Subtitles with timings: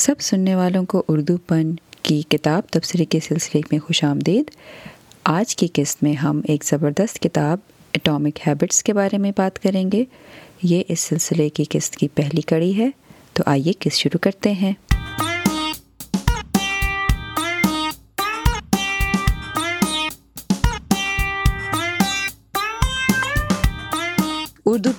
[0.00, 4.50] سب سننے والوں کو اردو پن کی کتاب تبصرے کے سلسلے میں خوش آمدید۔
[5.24, 7.58] آج کی قسط میں ہم ایک زبردست کتاب
[7.94, 10.04] اٹامک ہیبٹس کے بارے میں بات کریں گے۔
[10.62, 12.90] یہ اس سلسلے کی قسط کی پہلی کڑی ہے،
[13.32, 14.72] تو آئیے قسط شروع کرتے ہیں۔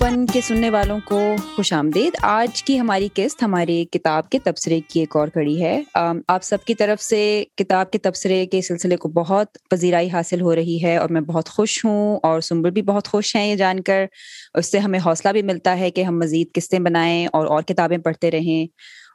[0.02, 1.21] پن کے سننے والوں کو
[1.55, 5.81] خوش آمدید۔ آج کی ہماری قسط ہماری کتاب کے تبصرے کی ایک اور کڑی ہے۔
[6.27, 10.55] آپ سب کی طرف سے کتاب کے تبصرے کے سلسلے کو بہت پذیرائی حاصل ہو
[10.55, 13.80] رہی ہے اور میں بہت خوش ہوں اور سنبل بھی بہت خوش ہیں یہ جان
[13.80, 14.05] کر۔
[14.53, 17.97] اس سے ہمیں حوصلہ بھی ملتا ہے کہ ہم مزید قسطیں بنائیں اور اور کتابیں
[17.97, 18.67] پڑھتے رہیں۔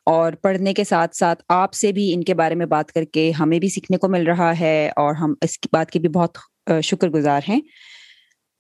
[0.07, 3.31] اور پڑھنے کے ساتھ ساتھ آپ سے بھی ان کے بارے میں بات کر کے
[3.31, 6.39] ہمیں بھی سیکھنے کو مل رہا ہے اور ہم اس کی بات کی بھی بہت
[6.85, 7.61] شکر گزار ہیں۔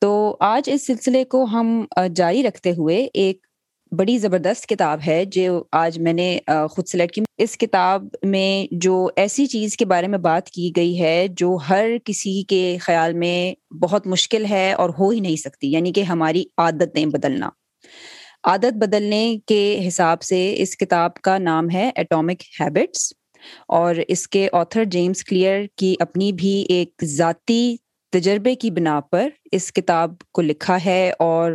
[0.02, 3.46] تو آج اس سلسلے کو ہم جاری رکھتے ہوئے ایک
[3.92, 6.38] بڑی زبردست کتاب ہے جو آج میں نے
[6.70, 11.00] خود سلیکٹ کی۔ اس کتاب میں جو ایسی چیز کے بارے میں بات کی گئی
[11.00, 15.72] ہے جو ہر کسی کے خیال میں بہت مشکل ہے اور ہو ہی نہیں سکتی
[15.72, 17.50] یعنی کہ ہماری عادتیں بدلنا۔
[18.44, 23.12] عادت بدلنے کے حساب سے اس کتاب کا نام ہے ایٹامک ہیبٹس
[23.68, 27.76] اور اس کے آتھر جیمس کلیئر کی اپنی بھی ایک ذاتی
[28.16, 31.52] تجربے کی بنا پر اس کتاب کو لکھا ہے اور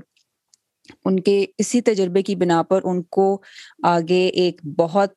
[1.06, 3.42] ان کے اسی تجربے کی بنا پر ان کو
[3.84, 5.14] آگے ایک بہت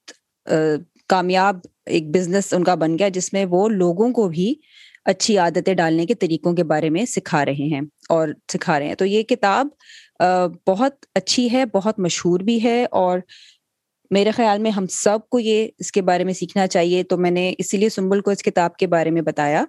[1.09, 4.55] کامیاب ایک بزنس ان کا بن گیا جس میں وہ لوگوں کو بھی
[5.05, 8.95] اچھی عادتیں ڈالنے کے طریقوں کے بارے میں سکھا رہے ہیں اور سکھا رہے ہیں۔
[8.95, 9.69] تو یہ کتاب
[10.67, 13.19] بہت اچھی ہے، بہت مشہور بھی ہے اور
[14.11, 17.31] میرے خیال میں ہم سب کو یہ اس کے بارے میں سیکھنا چاہیے۔ تو میں
[17.31, 19.64] نے اسی لیے سنبل کو اس کتاب کے بارے میں بتایا۔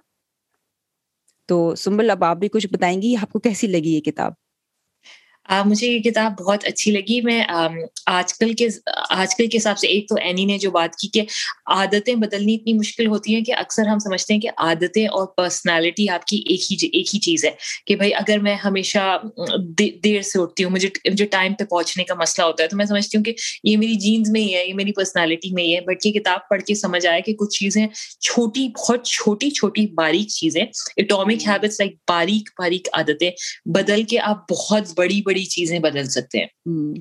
[1.48, 4.32] تو سمبل اب آپ بھی کچھ بتائیں گی آپ کو کیسی لگی یہ کتاب؟
[5.66, 7.42] مجھے یہ کتاب بہت اچھی لگی۔ میں
[8.06, 8.68] آج کل کے
[9.10, 11.22] آج کل کے حساب سے ایک تو اینی نے جو بات کی کہ
[11.68, 16.08] عادتیں بدلنی اتنی مشکل ہوتی ہیں کہ اکثر ہم سمجھتے ہیں کہ عادتیں اور پرسنالٹی
[16.08, 17.50] آپ کی ایک ہی ایک ہی چیز ہے
[17.86, 19.16] کہ بھائی اگر میں ہمیشہ
[19.78, 22.86] دیر سے اٹھتی ہوں مجھے مجھے ٹائم پہ پہنچنے کا مسئلہ ہوتا ہے تو میں
[22.86, 25.80] سمجھتی ہوں کہ یہ میری جینس میں ہی ہے یہ میری پرسنالٹی میں ہی ہے۔
[25.82, 27.86] بٹ یہ کتاب پڑھ کے سمجھ آیا کہ کچھ چیزیں
[28.20, 33.30] چھوٹی بہت چھوٹی چھوٹی باریک چیزیں اٹامک ہیبٹس لائک باریک باریک عادتیں
[33.72, 36.46] بدل کے آپ بہت بڑی بڑی بڑی چیزیں بدل سکتے ہیں۔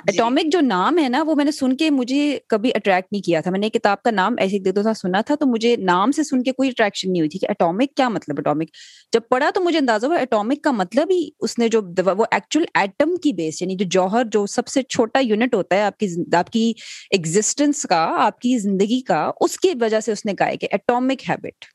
[0.06, 3.22] اٹامک جی۔ جو نام ہے نا وہ میں نے سن کے مجھے کبھی اٹریکٹ نہیں
[3.22, 6.12] کیا تھا۔ میں نے کتاب کا نام ایسے دو تھا سنا تھا تو مجھے نام
[6.12, 8.70] سے سن کے کوئی اٹریکشن نہیں ہوئی تھی کہ اٹامک کیا مطلب اٹامک
[9.14, 11.82] جب پڑھا تو مجھے اندازہ ہوا اٹامک کا مطلب ہی اس نے جو
[12.18, 15.82] وہ ایکچوئل ایٹم کی بیس یعنی جو جوہر جو سب سے چھوٹا یونٹ ہوتا ہے
[15.82, 16.72] آپ کی آپ کی
[17.12, 20.68] ایگزٹینس کا آپ کی زندگی کا اس کی وجہ سے اس نے کہا ہے کہ
[20.72, 21.66] اٹامک ہیبٹ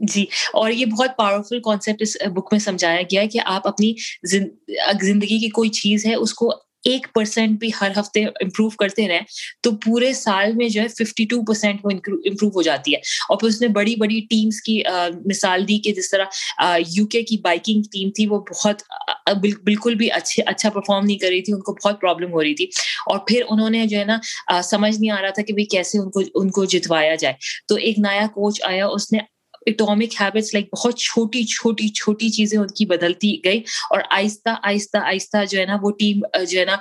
[0.00, 3.92] جی اور یہ بہت پاورفل کانسیپٹ اس بک میں سمجھایا گیا ہے کہ آپ اپنی
[4.24, 6.50] زندگی کی کوئی چیز ہے، اس کو
[6.84, 9.20] ایک پرسینٹ بھی ہر ہفتے امپروو کرتے رہیں
[9.62, 13.38] تو پورے سال میں جو ہے ففٹی ٹو پرسینٹ وہ امپروو ہو جاتی ہے۔ اور
[13.38, 14.80] پھر اس نے بڑی بڑی ٹیمس کی
[15.26, 18.82] مثال دی کہ جس طرح یو کے کی بائکنگ ٹیم تھی، وہ بہت
[19.64, 22.54] بالکل بھی اچھے اچھا پرفارم نہیں کر رہی تھی، ان کو بہت پرابلم ہو رہی
[22.54, 22.64] تھی۔
[23.06, 24.18] اور پھر انہوں نے جو ہے نا
[24.62, 27.34] سمجھ نہیں آ رہا تھا کہ بھائی کیسے ان کو ان کو جتوایا جائے۔
[27.68, 29.18] تو ایک نیا کوچ آیا، اس نے
[29.66, 33.58] اٹامک ہیبٹس لائک بہت چھوٹی چھوٹی چھوٹی چیزیں ان کی بدلتی گئی
[33.90, 36.76] اور آہستہ آہستہ آہستہ جو ہے نا وہ ٹیم، جو ہے نا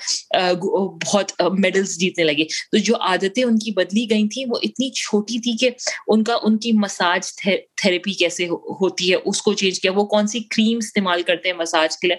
[1.05, 5.39] بہت میڈلس جیتنے لگے۔ تو جو عادتیں ان کی بدلی گئی تھیں وہ اتنی چھوٹی
[5.39, 5.69] تھی کہ
[6.07, 8.47] ان کا، ان کی مساج تھراپی کیسے
[8.81, 12.07] ہوتی ہے، اس کو چینج کیا، وہ کون سی کریم استعمال کرتے ہیں مساج کے
[12.07, 12.17] لیے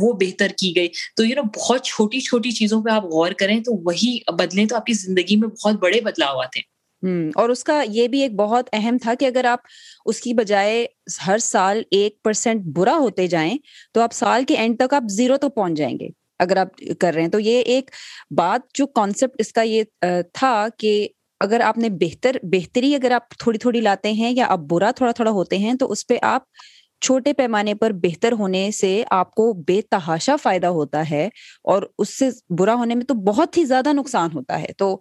[0.00, 3.58] وہ بہتر کی گئی۔ تو یو نو بہت چھوٹی چھوٹی چیزوں پہ آپ غور کریں
[3.60, 6.79] تو وہی بدلیں تو آپ کی زندگی میں بہت بڑے بدلاؤ آتے ہیں۔
[7.34, 9.60] اور اس کا یہ بھی ایک بہت اہم تھا کہ اگر آپ
[10.06, 10.84] اس کی بجائے
[11.26, 13.54] ہر سال ایک پرسینٹ برا ہوتے جائیں،
[13.94, 16.08] تو آپ سال کے اینڈ تک آپ زیرو تو پہنچ جائیں گے،
[16.38, 17.90] اگر آپ کر رہے ہیں۔ تو یہ ایک
[18.36, 19.82] بات جو کانسیپٹ اس کا یہ
[20.34, 21.08] تھا کہ
[21.40, 25.12] اگر آپ نے بہتر، بہتری اگر آپ تھوڑی تھوڑی لاتے ہیں یا آپ برا تھوڑا
[25.12, 26.42] تھوڑا ہوتے ہیں، تو اس پہ آپ
[27.02, 31.28] چھوٹے پیمانے پر بہتر ہونے سے آپ کو بے تحاشا فائدہ ہوتا ہے
[31.64, 32.28] اور اس سے
[32.58, 34.96] برا ہونے میں تو بہت ہی زیادہ نقصان ہوتا ہے۔ تو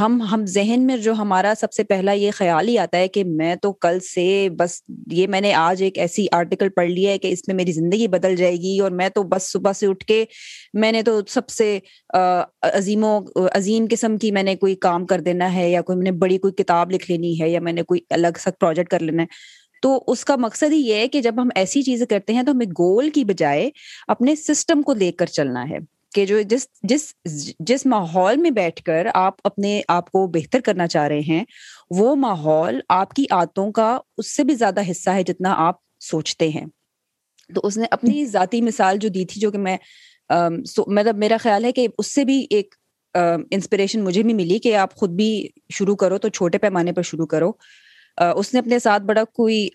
[0.00, 3.24] ہم ہم ذہن میں جو ہمارا سب سے پہلا یہ خیال ہی آتا ہے کہ
[3.24, 4.26] میں تو کل سے
[4.58, 4.80] بس
[5.12, 8.08] یہ میں نے آج ایک ایسی آرٹیکل پڑھ لیا ہے کہ اس میں میری زندگی
[8.08, 10.24] بدل جائے گی اور میں تو بس صبح سے اٹھ کے
[10.74, 11.78] میں نے تو سب سے
[12.62, 13.18] عظیم و،
[13.52, 16.38] عظیم قسم کی میں نے کوئی کام کر دینا ہے یا کوئی میں نے بڑی
[16.38, 19.58] کوئی کتاب لکھ لینی ہے یا میں نے کوئی الگ سا پروجیکٹ کر لینا ہے۔
[19.80, 22.52] تو اس کا مقصد ہی یہ ہے کہ جب ہم ایسی چیزیں کرتے ہیں تو
[22.52, 23.70] ہمیں گول کی بجائے
[24.08, 25.78] اپنے سسٹم کو لے کر چلنا ہے
[26.14, 27.14] کہ جو جس جس
[27.60, 31.44] جس ماحول میں بیٹھ کر آپ اپنے آپ کو بہتر کرنا چاہ رہے ہیں
[31.90, 36.48] وہ ماحول آپ کی عادتوں کا اس سے بھی زیادہ حصہ ہے جتنا آپ سوچتے
[36.48, 36.66] ہیں۔
[37.54, 39.76] تو اس نے اپنی ذاتی مثال جو دی تھی جو کہ میں
[40.86, 42.74] مطلب میرا خیال ہے کہ اس سے بھی ایک
[43.50, 47.26] انسپریشن مجھے بھی ملی کہ آپ خود بھی شروع کرو تو چھوٹے پیمانے پر شروع
[47.26, 47.52] کرو۔
[48.16, 49.68] اس نے اپنے ساتھ بڑا کوئی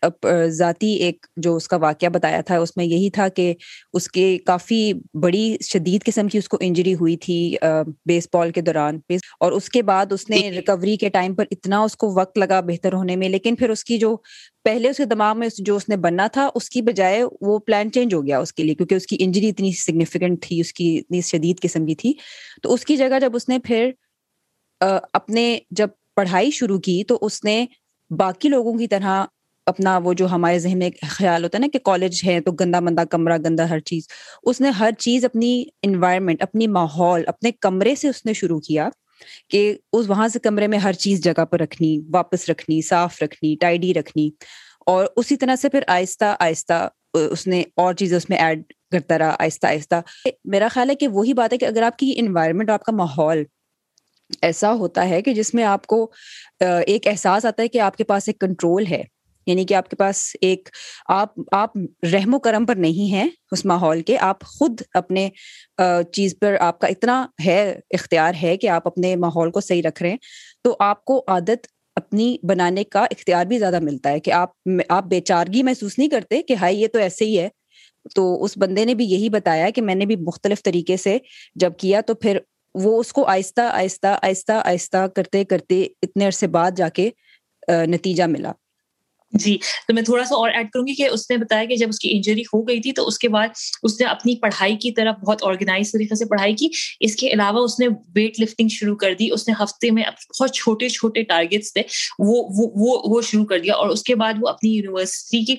[0.48, 3.54] ذاتی ایک جو اس کا واقعہ بتایا تھا اس میں یہی تھا کہ
[3.94, 7.56] اس کے کافی بڑی شدید قسم کی اس کو انجری ہوئی تھی
[8.06, 9.00] بیس بال کے دوران۔
[9.40, 12.62] اور اس کے بعد اس نے ریکوری کے ٹائم پر اتنا اس کو وقت لگا
[12.62, 14.18] بہتر ہونے میں لیکن پھر اس کی جو
[14.64, 17.92] پہلے اس کے دماغ میں جو اس نے بننا تھا اس کی بجائے وہ پلان
[17.92, 20.98] چینج ہو گیا اس کے لیے کیونکہ اس کی انجری اتنی سگنیفیکینٹ تھی اس کی
[20.98, 22.14] اتنی شدید قسم کی تھی۔
[22.62, 23.90] تو اس کی جگہ جب اس نے پھر
[25.14, 27.66] اپنے جب پڑھائی شروع کی تو اس نے
[28.10, 29.26] باقی لوگوں کی طرح
[29.66, 32.80] اپنا وہ جو ہمارے ذہن میں خیال ہوتا ہے نا کہ کالج ہے تو گندا
[32.80, 34.04] مندا کمرہ، گندا ہر چیز۔
[34.44, 38.90] اس نے ہر چیز اپنی انوائرمنٹ اپنی ماحول، اپنے کمرے سے اس نے شروع کیا
[39.50, 43.56] کہ اس وہاں سے کمرے میں ہر چیز جگہ پر رکھنی، واپس رکھنی، صاف رکھنی
[43.60, 44.30] ٹائڈی رکھنی۔
[44.86, 49.18] اور اسی طرح سے پھر آہستہ آہستہ اس نے اور چیزیں اس میں ایڈ کرتا
[49.18, 52.70] رہا، آہستہ آہستہ۔ میرا خیال ہے کہ وہی بات ہے کہ اگر آپ کی انوائرمنٹ
[52.70, 53.44] آپ کا ماحول
[54.42, 56.12] ایسا ہوتا ہے کہ جس میں آپ کو
[56.60, 59.04] ایک احساس آتا ہے کہ آپ کے پاس ایک کنٹرول ہے۔
[59.48, 60.70] یعنی کہ آپ کے پاس ایک،
[61.06, 61.78] آپ آپ
[62.14, 65.30] رحم و کرم پر نہیں ہیں اس ماحول کے، آپ خود اپنے
[66.14, 70.02] چیز پر آپ کا اتنا ہے، اختیار ہے کہ آپ اپنے ماحول کو صحیح رکھ
[70.04, 70.18] رہے ہیں،
[70.64, 74.50] تو آپ کو عادت اپنی بنانے کا اختیار بھی زیادہ ملتا ہے کہ آپ
[74.90, 77.50] آپ بے چارگی محسوس نہیں کرتے کہ ہائی یہ تو ایسے ہی ہے۔
[78.16, 81.18] تو اس بندے نے بھی یہی بتایا کہ میں نے بھی مختلف طریقے سے
[81.56, 82.40] جب کیا تو پھر
[82.84, 87.10] وہ اس کو آہستہ آہستہ آہستہ آہستہ کرتے کرتے اتنے عرصے بعد جا کے
[87.88, 88.52] نتیجہ ملا۔
[89.36, 89.56] جی
[89.88, 92.00] تو میں تھوڑا سا اور ایڈ کروں گی کہ اس نے بتایا کہ جب اس
[92.00, 93.48] کی انجری ہو گئی تھی تو اس کے بعد
[93.84, 96.68] اس نے اپنی پڑھائی کی طرف بہت آرگنائز طریقے سے پڑھائی کی۔
[97.00, 100.04] اس کے علاوہ اس نے ویٹ لفٹنگ شروع کر دی، اس نے ہفتے میں
[100.40, 101.82] بہت چھوٹے چھوٹے ٹارگیٹس تھے،
[102.20, 102.44] وہ
[102.76, 105.56] وہ وہ شروع کر دیا اور اس کے بعد وہ اپنی یونیورسٹی کی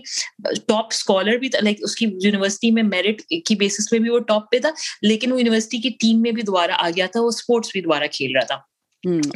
[0.67, 4.19] ٹاپ اسکالر بھی تھا لائک اس کی یونیورسٹی میں میرٹ کی بیسس پہ بھی وہ
[4.19, 4.70] ٹاپ پہ تھا،
[5.02, 8.06] لیکن وہ یونیورسٹی کی ٹیم میں بھی دوبارہ آ گیا تھا، وہ اسپورٹس بھی دوبارہ
[8.12, 8.75] کھیل رہا تھا۔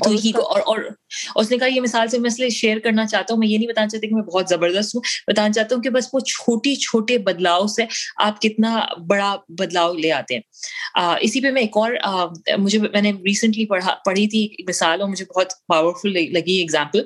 [0.04, 0.78] تو ہی کو اور اور
[1.34, 3.58] اس نے کہا یہ مثال سے میں اس لیے شیئر کرنا چاہتا ہوں میں یہ
[3.58, 6.74] نہیں بتانا چاہتی کہ میں بہت زبردست ہوں بتانا چاہتا ہوں کہ بس وہ چھوٹی
[6.74, 7.82] چھوٹے بدلاؤ سے
[8.16, 10.40] آپ کتنا بڑا بدلاؤ لے آتے ہیں۔
[11.20, 11.92] اسی پہ میں ایک اور
[12.58, 17.02] مجھے میں نے ریسنٹلی پڑھا پڑھی تھی مثال اور مجھے بہت پاورفل لگی ایگزامپل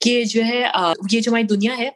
[0.00, 0.66] کہ جو ہے
[1.12, 1.88] یہ جو ہماری دنیا ہے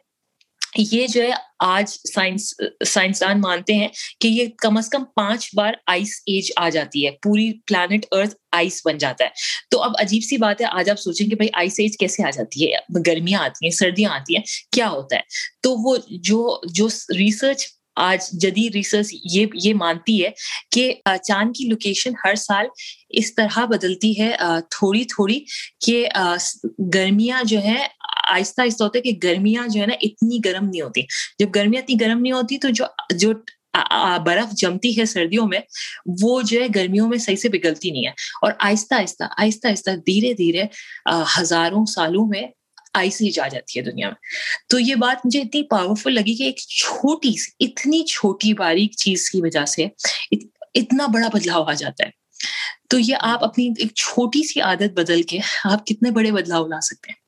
[0.77, 2.53] یہ جو ہے آج سائنس،
[2.87, 3.87] سائنسدان مانتے ہیں
[4.19, 8.35] کہ یہ کم از کم پانچ بار آئس ایج آ جاتی ہے، پوری پلانٹ ارتھ
[8.51, 9.29] آئس بن جاتا ہے۔
[9.71, 12.29] تو اب عجیب سی بات ہے، آج آپ سوچیں کہ بھائی آئس ایج کیسے آ
[12.29, 12.77] جاتی ہے؟
[13.07, 15.21] گرمیاں آتی ہیں، سردیاں آتی ہیں، کیا ہوتا ہے؟
[15.61, 16.87] تو وہ جو جو
[17.17, 20.29] ریسرچ آج جدید ریسرچ یہ یہ مانتی ہے
[20.71, 20.93] کہ
[21.23, 22.65] چاند کی لوکیشن ہر سال
[23.09, 24.35] اس طرح بدلتی ہے۔
[24.69, 25.39] تھوڑی تھوڑی
[25.85, 26.07] کہ
[26.93, 27.87] گرمیاں جو ہے
[28.29, 31.01] آہستہ آہستہ ہوتا ہے کہ گرمیاں جو ہے نا، اتنی گرم نہیں ہوتی۔
[31.39, 33.33] جب گرمیاں اتنی گرم نہیں ہوتی تو جو جو
[34.25, 35.59] برف جمتی ہے سردیوں میں،
[36.21, 38.11] وہ جو ہے گرمیوں میں صحیح سے پگھلتی نہیں ہے۔
[38.41, 40.63] اور آہستہ آہستہ آہستہ آہستہ، دھیرے دھیرے
[41.39, 42.43] ہزاروں سالوں میں
[42.95, 44.15] آئس ایج آ جاتی ہے دنیا میں۔
[44.69, 49.29] تو یہ بات مجھے اتنی پاورفل لگی کہ ایک چھوٹی سی اتنی چھوٹی باریک چیز
[49.29, 49.87] کی وجہ سے
[50.73, 52.09] اتنا بڑا بدلاؤ آ جاتا ہے۔
[52.89, 56.81] تو یہ آپ اپنی ایک چھوٹی سی عادت بدل کے آپ کتنے بڑے بدلاؤ لا
[56.81, 57.25] سکتے ہیں۔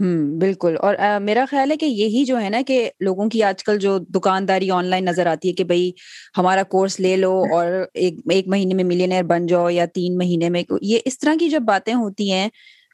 [0.00, 3.42] ہوں بالکل۔ اور آ, میرا خیال ہے کہ یہی جو ہے نا کہ لوگوں کی
[3.42, 5.92] آج کل جو دکانداری آن لائن نظر آتی ہے کہ بھائی
[6.38, 10.48] ہمارا کورس لے لو اور ایک ایک مہینے میں ملینئر بن جاؤ یا تین مہینے
[10.48, 12.48] میں یہ اس طرح کی جب باتیں ہوتی ہیں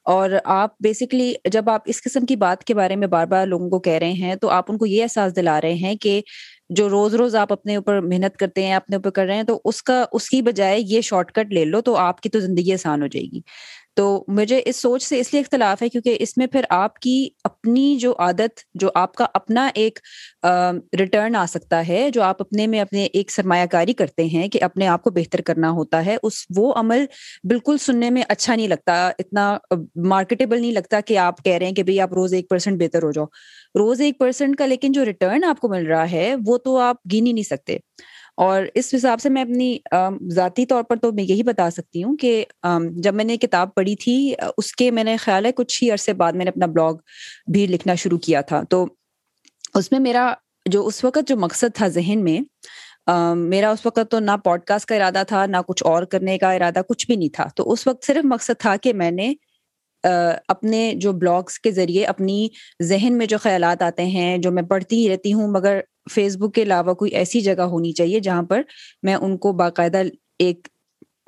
[0.06, 3.71] اور آپ بیسکلی جب آپ اس قسم کی بات کے بارے میں بار بار لوگوں
[3.71, 6.21] کو کہہ رہے ہیں تو آپ ان کو یہ احساس دلا رہے ہیں کہ
[6.71, 9.61] جو روز روز آپ اپنے اوپر محنت کرتے ہیں، اپنے اوپر کر رہے ہیں، تو
[9.64, 12.73] اس کا، اس کی بجائے یہ شارٹ کٹ لے لو تو آپ کی تو زندگی
[12.73, 13.40] آسان ہو جائے گی۔
[13.97, 17.29] تو مجھے اس سوچ سے اس لیے اختلاف ہے کیونکہ اس میں پھر آپ کی
[17.45, 19.99] اپنی جو عادت، جو آپ کا اپنا ایک
[21.01, 24.63] ریٹرن آ سکتا ہے، جو آپ اپنے میں اپنے ایک سرمایہ کاری کرتے ہیں کہ
[24.65, 27.05] اپنے آپ کو بہتر کرنا ہوتا ہے، اس وہ عمل
[27.45, 29.57] بالکل سننے میں اچھا نہیں لگتا، اتنا
[30.09, 33.03] مارکیٹیبل نہیں لگتا کہ آپ کہہ رہے ہیں کہ بھائی آپ روز ایک پرسینٹ بہتر
[33.03, 33.25] ہو جاؤ۔
[33.75, 36.97] روز ایک پرسینٹ کا لیکن جو ریٹرن آپ کو مل رہا ہے، وہ تو آپ
[37.13, 37.79] گن ہی نہیں سکتے۔
[38.37, 39.76] اور اس حساب سے میں اپنی
[40.31, 42.45] ذاتی طور پر تو میں یہی بتا سکتی ہوں کہ
[42.97, 46.12] جب میں نے کتاب پڑھی تھی، اس کے میں نے خیال ہے کچھ ہی عرصے
[46.12, 46.95] بعد میں نے اپنا بلاگ
[47.53, 48.85] بھی لکھنا شروع کیا تھا۔ تو
[49.75, 50.33] اس میں میرا
[50.67, 52.41] جو اس وقت جو مقصد تھا ذہن میں
[53.37, 56.53] میرا اس وقت تو نہ پوڈ کاسٹ کا ارادہ تھا، نہ کچھ اور کرنے کا
[56.53, 59.33] ارادہ کچھ بھی نہیں تھا۔ تو اس وقت صرف مقصد تھا کہ میں نے
[60.49, 62.47] اپنے جو بلاگس کے ذریعے اپنی
[62.83, 65.81] ذہن میں جو خیالات آتے ہیں، جو میں پڑھتی ہی رہتی ہوں، مگر
[66.12, 68.62] فیس بک کے علاوہ کوئی ایسی جگہ ہونی چاہیے جہاں پر
[69.02, 70.02] میں ان کو باقاعدہ
[70.38, 70.68] ایک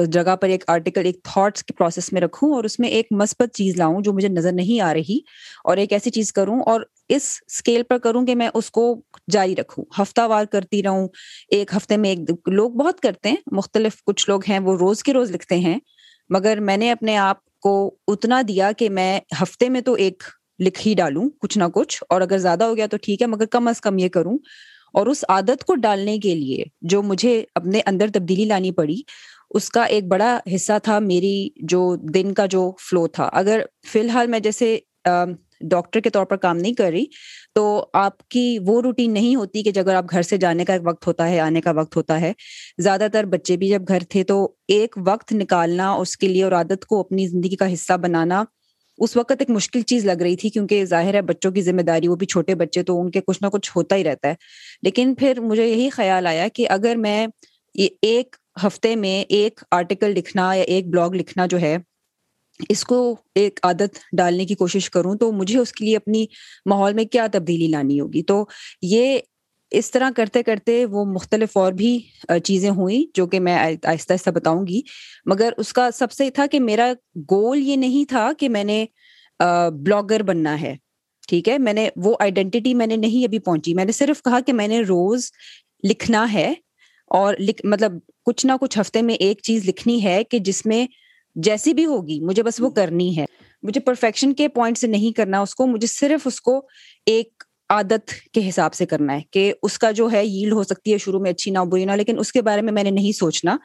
[0.06, 3.54] جگہ پر ایک آرٹیکل ایک تھاٹس کے پروسیس میں رکھوں اور اس میں ایک مثبت
[3.54, 5.18] چیز لاؤں جو مجھے نظر نہیں آ رہی
[5.64, 9.56] اور ایک ایسی چیز کروں اور اس اسکیل پر کروں کہ میں اس کو جاری
[9.56, 11.08] رکھوں۔ ہفتہ وار کرتی رہوں۔
[11.48, 15.12] ایک ہفتے میں ایک لوگ بہت کرتے ہیں، مختلف کچھ لوگ ہیں، وہ روز کے
[15.12, 15.78] روز لکھتے ہیں،
[16.30, 20.22] مگر میں نے اپنے آپ کو اتنا دیا کہ میں ہفتے میں تو ایک
[20.58, 23.46] لکھ ہی ڈالوں، کچھ نہ کچھ، اور اگر زیادہ ہو گیا تو ٹھیک ہے، مگر
[23.46, 24.36] کم از کم یہ کروں۔
[24.92, 28.96] اور اس عادت کو ڈالنے کے لیے جو مجھے اپنے اندر تبدیلی لانی پڑی،
[29.50, 33.60] اس کا ایک بڑا حصہ تھا میری جو دن کا جو فلو تھا۔ اگر
[33.92, 34.78] فی الحال میں جیسے
[35.60, 37.04] ڈاکٹر کے طور پر کام نہیں کر رہی،
[37.54, 40.82] تو آپ کی وہ روٹین نہیں ہوتی کہ اگر آپ گھر سے جانے کا ایک
[40.86, 42.32] وقت ہوتا ہے، آنے کا وقت ہوتا ہے۔
[42.78, 46.52] زیادہ تر بچے بھی جب گھر تھے تو ایک وقت نکالنا، اس کے لیے اور
[46.52, 48.44] عادت کو اپنی زندگی کا حصہ بنانا
[48.98, 52.08] اس وقت ایک مشکل چیز لگ رہی تھی کیونکہ ظاہر ہے بچوں کی ذمہ داری،
[52.08, 54.34] وہ بھی چھوٹے بچے تو ان کے کچھ نہ کچھ ہوتا ہی رہتا ہے۔
[54.82, 57.26] لیکن پھر مجھے یہی خیال آیا کہ اگر میں
[58.02, 58.36] ایک
[58.66, 61.76] ہفتے میں ایک آرٹیکل لکھنا یا ایک بلاگ لکھنا جو ہے،
[62.68, 62.98] اس کو
[63.34, 66.26] ایک عادت ڈالنے کی کوشش کروں تو مجھے اس کے لیے اپنی
[66.66, 68.44] ماحول میں کیا تبدیلی لانی ہوگی؟ تو
[68.82, 69.18] یہ
[69.78, 71.98] اس طرح کرتے کرتے وہ مختلف اور بھی
[72.44, 74.80] چیزیں ہوئیں جو کہ میں آہستہ آہستہ بتاؤں گی۔
[75.26, 76.92] مگر اس کا سب سے تھا کہ میرا
[77.30, 78.84] گول یہ نہیں تھا کہ میں نے
[79.84, 80.74] بلاگر بننا ہے۔
[81.28, 84.40] ٹھیک ہے؟ میں نے وہ آئیڈینٹی میں نے نہیں ابھی پہنچی۔ میں نے صرف کہا
[84.40, 85.30] کہ میں نے روز
[85.90, 86.52] لکھنا ہے
[87.06, 87.92] اور مطلب
[88.24, 90.86] کچھ نہ کچھ ہفتے میں ایک چیز لکھنی ہے کہ جس میں
[91.36, 93.24] جیسی بھی ہوگی مجھے بس وہ کرنی ہے۔
[93.62, 96.60] مجھے پرفیکشن کے پوائنٹ سے نہیں کرنا اس کو مجھے صرف اس کو
[97.06, 100.92] ایک عادت کے حساب سے کرنا ہے کہ اس کا جو ہے ییل ہو سکتی
[100.92, 103.12] ہے شروع میں اچھی نہ بری نہ لیکن اس کے بارے میں میں نے نہیں
[103.12, 103.56] سوچنا۔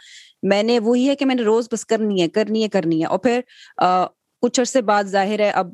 [0.43, 3.05] میں نے وہی ہے کہ میں نے روز بس کرنی ہے کرنی ہے کرنی ہے۔
[3.05, 3.39] اور پھر
[4.41, 5.67] کچھ عرصے بعد ظاہر ہے اب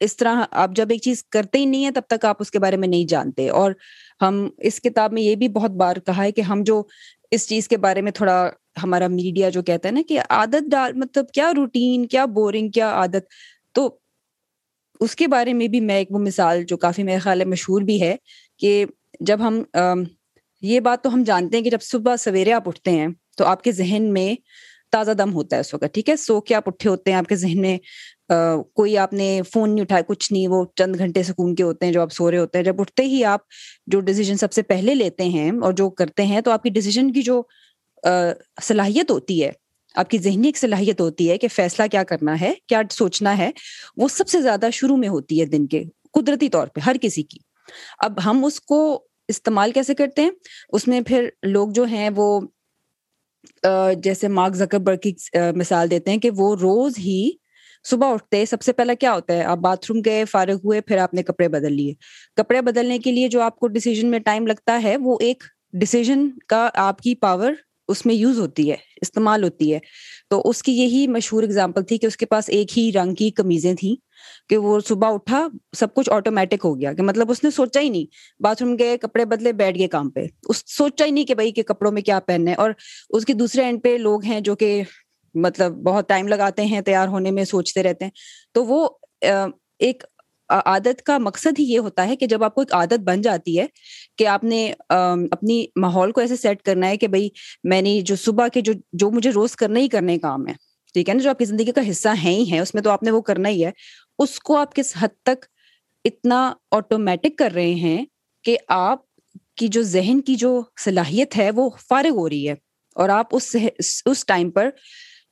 [0.00, 2.58] اس طرح آپ جب ایک چیز کرتے ہی نہیں ہے تب تک آپ اس کے
[2.58, 3.72] بارے میں نہیں جانتے۔ اور
[4.22, 6.82] ہم اس کتاب میں یہ بھی بہت بار کہا ہے کہ ہم جو
[7.30, 8.50] اس چیز کے بارے میں تھوڑا
[8.82, 12.88] ہمارا میڈیا جو کہتا ہے نا کہ عادت ڈال مطلب کیا روٹین، کیا بورنگ کیا
[12.90, 13.26] عادت۔
[15.04, 17.82] اس کے بارے میں بھی میں ایک وہ مثال جو کافی میرے خیال ہے مشہور
[17.82, 18.14] بھی ہے
[18.58, 18.84] کہ
[19.20, 19.62] جب ہم
[20.62, 23.62] یہ بات تو ہم جانتے ہیں کہ جب صبح سویرے آپ اٹھتے ہیں تو آپ
[23.62, 24.34] کے ذہن میں
[24.92, 27.26] تازہ دم ہوتا ہے اس وقت، ٹھیک ہے؟ سو کے آپ اٹھے ہوتے ہیں، آپ
[27.26, 27.76] کے ذہن میں
[28.74, 31.92] کوئی آپ نے فون نہیں اٹھایا، کچھ نہیں، وہ چند گھنٹے سکون کے ہوتے ہیں
[31.92, 33.40] جو آپ سو رہے ہوتے ہیں۔ جب اٹھتے ہی آپ
[33.86, 37.12] جو ڈیسیزن سب سے پہلے لیتے ہیں اور جو کرتے ہیں تو آپ کی ڈیسیزن
[37.12, 37.42] کی جو
[38.62, 39.50] صلاحیت ہوتی ہے
[39.94, 43.50] آپ کی ذہنی ایک صلاحیت ہوتی ہے کہ فیصلہ کیا کرنا ہے، کیا سوچنا ہے،
[43.96, 45.82] وہ سب سے زیادہ شروع میں ہوتی ہے دن کے
[46.12, 47.38] قدرتی طور پہ، ہر کسی کی۔
[47.98, 50.30] اب ہم اس کو استعمال کیسے کرتے ہیں؟
[50.68, 52.40] اس میں پھر لوگ جو ہیں وہ
[54.02, 55.12] جیسے مارک زکر کی
[55.56, 57.30] مثال دیتے ہیں کہ وہ روز ہی
[57.84, 60.98] صبح اٹھتے سب سے پہلا کیا ہوتا ہے؟ آپ باتھ روم گئے، فارغ ہوئے، پھر
[60.98, 61.94] آپ نے کپڑے بدل لیے۔
[62.36, 66.28] کپڑے بدلنے کے لیے جو آپ کو ڈیسیزن میں ٹائم لگتا ہے، وہ ایک ڈسیزن
[66.48, 67.52] کا آپ کی پاور
[67.88, 69.78] اس میں یوز ہوتی ہے، استعمال ہوتی ہے۔
[70.30, 73.30] تو اس کی یہی مشہور اگزامپل تھی کہ اس کے پاس ایک ہی رنگ کی
[73.30, 73.96] کمیزیں تھیں
[74.48, 77.88] کہ وہ صبح اٹھا سب کچھ آٹومیٹک ہو گیا، کہ مطلب اس نے سوچا ہی
[77.88, 78.06] نہیں۔
[78.42, 81.52] باتھ روم گئے، کپڑے بدلے، بیٹھ گئے کام پہ۔ اس سوچا ہی نہیں کہ بھائی
[81.52, 82.70] کہ کپڑوں میں کیا پہننا ہے۔ اور
[83.10, 84.82] اس کے دوسرے اینڈ پہ لوگ ہیں جو کہ
[85.34, 88.12] مطلب بہت ٹائم لگاتے ہیں، تیار ہونے میں سوچتے رہتے ہیں۔
[88.52, 88.88] تو وہ
[89.78, 90.04] ایک
[90.50, 93.58] عادت کا مقصد ہی یہ ہوتا ہے کہ جب آپ کو ایک عادت بن جاتی
[93.58, 93.66] ہے
[94.18, 97.28] کہ آپ نے اپنی ماحول کو ایسے سیٹ کرنا ہے کہ بھائی
[97.64, 100.52] میں نے جو صبح کے جو جو مجھے روز کرنا ہی کرنے کام ہے،
[100.94, 102.90] ٹھیک ہے نا، جو آپ کی زندگی کا حصہ ہے ہی ہے اس میں تو
[102.90, 103.70] آپ نے وہ کرنا ہی ہے،
[104.18, 105.44] اس کو آپ کس حد تک
[106.04, 108.04] اتنا آٹومیٹک کر رہے ہیں
[108.44, 109.02] کہ آپ
[109.56, 112.54] کی جو ذہن کی جو صلاحیت ہے وہ فارغ ہو رہی ہے
[112.96, 113.54] اور آپ اس
[114.06, 114.68] اس ٹائم پر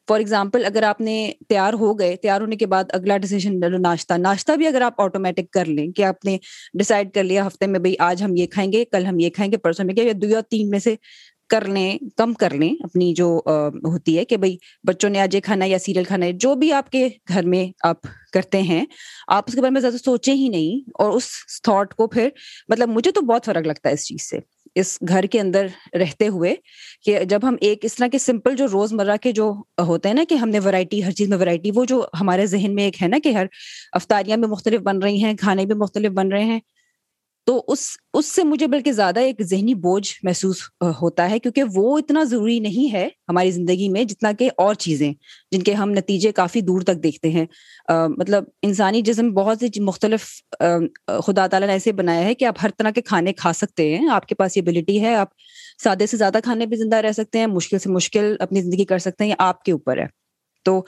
[0.09, 3.69] فار ایگزامپل اگر آپ نے تیار ہو گئے، تیار ہونے کے بعد اگلا ڈیسیزن لے
[3.69, 6.37] لو، ناشتہ۔ ناشتہ بھی اگر آپ آٹومیٹک کر لیں کہ آپ نے
[6.79, 9.53] ڈسائڈ کر لیا ہفتے میں بھائی آج ہم یہ کھائیں گے، کل ہم یہ کھائیں
[9.53, 10.95] گے، پرسوں میں یا دو یا تین میں سے
[11.51, 13.27] کر لیں، کم کر لیں اپنی جو
[13.85, 16.73] ہوتی ہے کہ بھائی بچوں نے آج یہ کھانا یا سیریل کھانا ہے، جو بھی
[16.73, 18.85] آپ کے گھر میں آپ کرتے ہیں،
[19.29, 21.29] آپ اس کے بارے میں زیادہ سوچیں ہی نہیں اور اس
[21.63, 22.29] تھاٹ کو پھر
[22.69, 24.39] مطلب مجھے تو بہت فرق لگتا ہے اس چیز سے۔
[24.77, 26.55] اس گھر کے اندر رہتے ہوئے
[27.05, 30.15] کہ جب ہم ایک اس طرح کے سمپل جو روز مرہ کے جو ہوتے ہیں
[30.17, 33.03] نا کہ ہم نے ورائٹی ہر چیز میں ورائٹی وہ جو ہمارے ذہن میں ایک
[33.03, 33.47] ہے نا کہ ہر
[33.93, 36.61] افطاریاں بھی مختلف بن رہی ہیں، کھانے بھی مختلف بن رہے ہیں
[37.47, 40.57] تو اس اس سے مجھے بلکہ زیادہ ایک ذہنی بوجھ محسوس
[41.03, 45.13] ہوتا ہے کیونکہ وہ اتنا ضروری نہیں ہے ہماری زندگی میں جتنا کہ اور چیزیں
[45.53, 47.47] جن کے ہم نتیجے کافی دور تک دیکھتے ہیں۔
[48.19, 50.27] مطلب انسانی جسم بہت سی مختلف
[51.27, 54.09] خدا تعالیٰ نے ایسے بنایا ہے کہ آپ ہر طرح کے کھانے کھا سکتے ہیں۔
[54.09, 55.29] آپ کے پاس یہ ابلیٹی ہے، آپ
[55.85, 58.99] سادے سے زیادہ کھانے پہ زندہ رہ سکتے ہیں، مشکل سے مشکل اپنی زندگی کر
[58.99, 60.07] سکتے ہیں، یہ آپ کے اوپر ہے۔
[60.65, 60.83] تو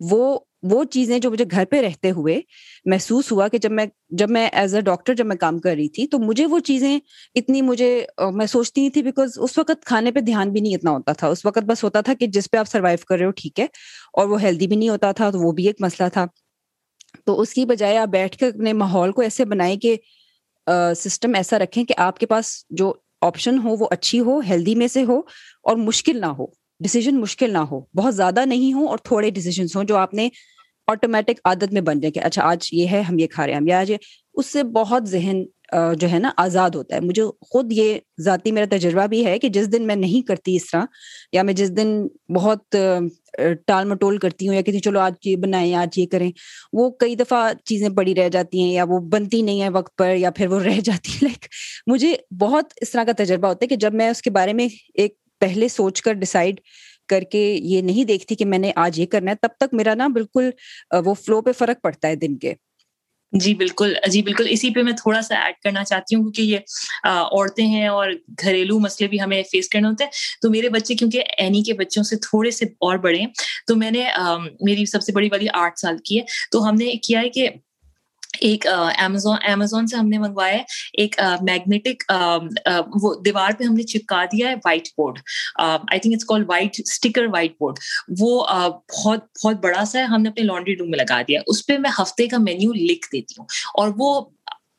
[0.00, 2.40] وہ وہ چیزیں جو مجھے گھر پہ رہتے ہوئے
[2.86, 5.88] محسوس ہوا کہ جب میں جب میں ایز اے ڈاکٹر جب میں کام کر رہی
[5.88, 6.98] تھی تو مجھے وہ چیزیں
[7.34, 7.90] اتنی مجھے
[8.34, 11.26] میں سوچتی نہیں تھی بیکاز اس وقت کھانے پہ دھیان بھی نہیں اتنا ہوتا تھا۔
[11.26, 13.66] اس وقت بس ہوتا تھا کہ جس پہ آپ سروائو کر رہے ہو، ٹھیک ہے،
[14.14, 16.26] اور وہ ہیلدی بھی نہیں ہوتا تھا، تو وہ بھی ایک مسئلہ تھا۔
[17.26, 19.96] تو اس کی بجائے آپ بیٹھ کر اپنے ماحول کو ایسے بنائیں کہ
[20.96, 24.88] سسٹم ایسا رکھیں کہ آپ کے پاس جو آپشن ہو وہ اچھی ہو ہیلدی میں
[24.88, 26.46] سے ہو اور مشکل نہ ہو۔
[26.80, 30.28] ڈیسیزن مشکل نہ ہو۔ بہت زیادہ نہیں ہو اور تھوڑے ڈیسیزنس ہوں جو آپ نے
[30.88, 33.60] آٹومیٹک عادت میں بن جائے کہ اچھا آج یہ ہے، ہم یہ کھا رہے ہیں
[33.66, 33.92] یا آج
[34.34, 35.42] اس سے بہت ذہن
[35.98, 39.48] جو ہے نا، آزاد ہوتا ہے۔ مجھے خود یہ ذاتی میرا تجربہ بھی ہے کہ
[39.48, 40.84] جس دن میں نہیں کرتی اس طرح،
[41.32, 41.90] یا میں جس دن
[42.34, 42.76] بہت
[43.66, 46.30] ٹال مٹول کرتی ہوں یا کسی چلو آج یہ بنائیں، آج یہ کریں،
[46.72, 50.14] وہ کئی دفعہ چیزیں پڑی رہ جاتی ہیں یا وہ بنتی نہیں ہے وقت پر
[50.16, 51.46] یا پھر وہ رہ جاتی ہے لائک
[51.86, 54.68] مجھے بہت اس طرح کا تجربہ ہوتا ہے کہ جب میں اس کے بارے میں
[54.94, 56.60] ایک پہلے سوچ کر ڈسائڈ
[57.08, 59.94] کر کے یہ نہیں دیکھتی کہ میں نے آج یہ کرنا ہے، تب تک میرا
[59.94, 60.50] نا بالکل
[61.06, 62.54] وہ فلو پہ فرق پڑتا ہے دن کے۔
[63.32, 66.58] جی بالکل۔ جی بالکل۔ اسی پہ میں تھوڑا سا ایڈ کرنا چاہتی ہوں کیونکہ یہ
[67.08, 68.10] عورتیں ہیں اور
[68.42, 70.10] گھریلو مسئلے بھی ہمیں فیس کرنے ہوتے ہیں۔
[70.42, 73.26] تو میرے بچے، کیونکہ اینی کے بچوں سے تھوڑے سے اور بڑے ہیں،
[73.66, 74.04] تو میں نے
[74.60, 77.48] میری سب سے بڑی والی آٹھ سال کی ہے۔ تو ہم نے کیا ہے کہ
[78.40, 78.66] ایک
[78.98, 82.02] امیزون امیزون سے ہم نے منگوایا ہے، ایک میگنیٹک
[83.02, 85.18] وہ دیوار پہ ہم نے چپکا دیا ہے white board
[85.58, 87.78] I think it's call white sticker white board
[88.18, 88.44] وہ
[88.94, 91.78] بہت بہت بڑا سا ہے، ہم نے اپنے لانڈری روم میں لگا دیا۔ اس پہ
[91.78, 94.20] میں ہفتے کا مینیو لکھ دیتی ہوں اور وہ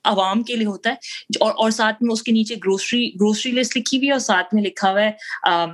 [0.04, 0.96] عوام کے لیے ہوتا ہے
[1.40, 4.56] اور اور ساتھ میں اس کے نیچے گروسری گروسری لسٹ لکھی ہوئی ہے اور ساتھ
[4.56, 5.12] میں لکھا ہوا ہے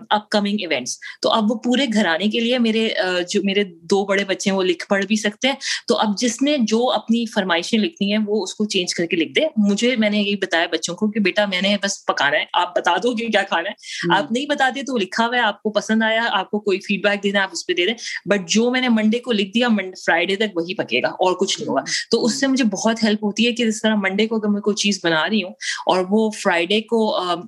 [0.10, 2.90] اپ کمنگ ایونٹس تو اب وہ پورے گھرانے کے لیے میرے
[3.30, 5.56] جو میرے دو بڑے بچے ہیں وہ لکھ پڑھ بھی سکتے ہیں۔
[5.88, 9.16] تو اب جس نے جو اپنی فرمائشیں لکھنی ہے وہ اس کو چینج کر کے
[9.16, 12.38] لکھ دے۔ مجھے میں نے یہی بتایا بچوں کو کہ بیٹا میں نے بس پکانا
[12.38, 15.42] ہے آپ بتا دو کہ کیا کھانا ہے۔ آپ نہیں بتاتے تو لکھا ہوا ہے
[15.42, 17.94] آپ کو پسند آیا آپ کو کوئی فیڈ بیک دینا آپ اس پہ دے دیں۔
[18.26, 19.68] بٹ جو میں نے منڈے کو لکھ دیا
[20.06, 23.24] فرائیڈے تک وہی پکے گا اور کچھ نہیں ہوگا۔ تو اس سے مجھے بہت ہیلپ
[23.24, 25.52] ہوتی ہے کہ جس طرح منڈے کو اگر میں کوئی چیز بنا رہی ہوں
[25.86, 27.00] اور وہ فرائیڈے کو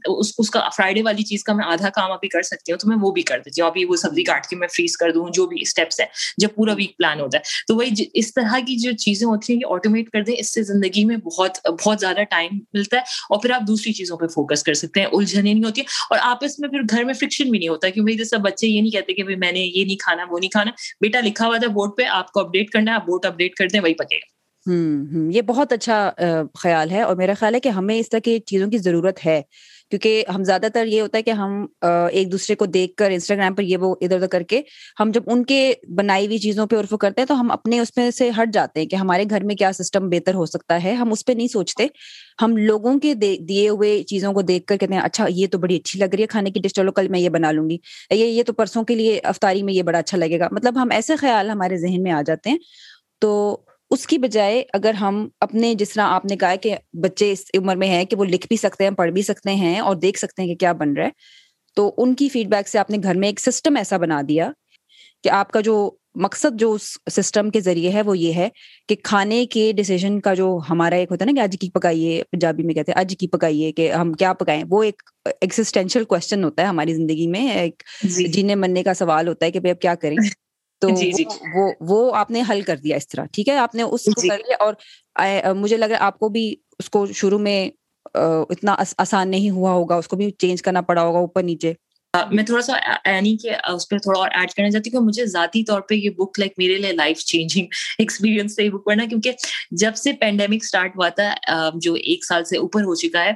[0.06, 2.88] اس, اس کا فرائیڈے والی چیز کا میں آدھا کام ابھی کر سکتی ہوں تو
[2.88, 5.26] میں وہ بھی کر دیتی ہوں۔ ابھی وہ سبزی کاٹ کے میں فریز کر دوں
[5.34, 6.06] جو بھی اسٹیپس ہے
[6.38, 9.60] جب پورا ویک پلان ہوتا ہے۔ تو وہی اس طرح کی جو چیزیں ہوتی ہیں
[9.60, 13.42] یہ آٹومیٹ کر دیں اس سے زندگی میں بہت بہت زیادہ ٹائم ملتا ہے اور
[13.42, 16.70] پھر آپ دوسری چیزوں پہ فوکس کر سکتے ہیں۔ الجھنیں نہیں ہوتی اور آپس میں
[16.70, 19.24] پھر گھر میں فرکشن بھی نہیں ہوتا کہ بھائی جیسا بچے یہ نہیں کہتے کہ
[19.24, 20.72] میں نے یہ نہیں کھانا وہ نہیں کھانا۔
[21.02, 23.68] بیٹا لکھا ہوا تھا بورڈ پہ آپ کو اپڈیٹ کرنا ہے آپ بورڈ اپڈیٹ کر
[23.68, 24.37] دیں وہی پکے گا۔
[24.68, 26.12] ہوں یہ بہت اچھا
[26.60, 29.42] خیال ہے اور میرا خیال ہے کہ ہمیں اس طرح کی چیزوں کی ضرورت ہے
[29.90, 31.66] کیونکہ ہم زیادہ تر یہ ہوتا ہے کہ ہم
[32.12, 34.62] ایک دوسرے کو دیکھ کر انسٹاگرام پر یہ وہ ادھر ادھر کر کے
[35.00, 37.98] ہم جب ان کے بنائی ہوئی چیزوں پہ عرف کرتے ہیں تو ہم اپنے اس
[37.98, 40.94] میں سے ہٹ جاتے ہیں کہ ہمارے گھر میں کیا سسٹم بہتر ہو سکتا ہے،
[40.94, 41.88] ہم اس پہ نہیں سوچتے۔
[42.42, 45.76] ہم لوگوں کے دیے ہوئے چیزوں کو دیکھ کر کہتے ہیں اچھا یہ تو بڑی
[45.78, 47.78] اچھی لگ رہی ہے، کھانے کی ڈش چلو کل میں یہ بنا لوں گی۔
[48.10, 50.92] یہ یہ تو پرسوں کے لیے افطاری میں یہ بڑا اچھا لگے گا۔ مطلب ہم
[50.92, 52.58] ایسے خیال ہمارے ذہن میں آ جاتے ہیں۔
[53.22, 53.58] تو
[53.92, 57.76] اس کی بجائے اگر ہم اپنے جس طرح آپ نے کہا کہ بچے اس عمر
[57.76, 60.42] میں ہیں کہ وہ لکھ بھی سکتے ہیں پڑھ بھی سکتے ہیں اور دیکھ سکتے
[60.42, 61.46] ہیں کہ کیا بن رہا ہے
[61.78, 64.52] تو ان کی فیڈ بیک سے آپ نے گھر میں ایک سسٹم ایسا بنا دیا
[65.24, 65.78] کہ آپ کا جو
[66.16, 68.48] مقصد جو اس سسٹم کے ذریعے ہے وہ یہ ہے
[68.90, 72.22] کہ کھانے کے ڈیسیزن کا جو ہمارا ایک ہوتا ہے نا کہ آج کی پکائیے
[72.32, 76.44] پنجابی میں کہتے ہیں آج کی پکائیے کہ ہم کیا پکائیں وہ ایک ایکسسٹینشیل کوشچن
[76.44, 79.72] ہوتا ہے ہماری زندگی میں ایک جی۔ جینے مننے کا سوال ہوتا ہے کہ بھائی
[79.72, 80.18] اب کیا کریں
[80.82, 81.24] تو جی جی۔
[81.56, 84.22] وہ وہ آپ نے حل کر دیا اس طرح ٹھیک ہے؟ آپ نے اس کو
[84.22, 84.74] جی۔ کر لیا اور
[85.56, 86.46] مجھے لگ رہا ہے آپ کو بھی
[86.80, 87.60] اس کو شروع میں
[88.16, 91.74] اتنا آسان نہیں ہوا ہوگا اس کو بھی چینج کرنا پڑا ہوگا اوپر نیچے۔
[92.14, 92.74] میں تھوڑا سا
[93.06, 95.96] اینی کے اس پہ تھوڑا اور ایڈ کرنا چاہتی ہوں کہ مجھے ذاتی طور پہ
[95.96, 97.68] یہ بک لائک میرے لیے لائف چینجنگ
[98.00, 99.32] ایکسپیرینس سے یہ بک پڑھنا کیونکہ
[99.72, 103.32] جب سے پینڈیمک اسٹارٹ ہوا تھا جو ایک سال سے اوپر ہو چکا ہے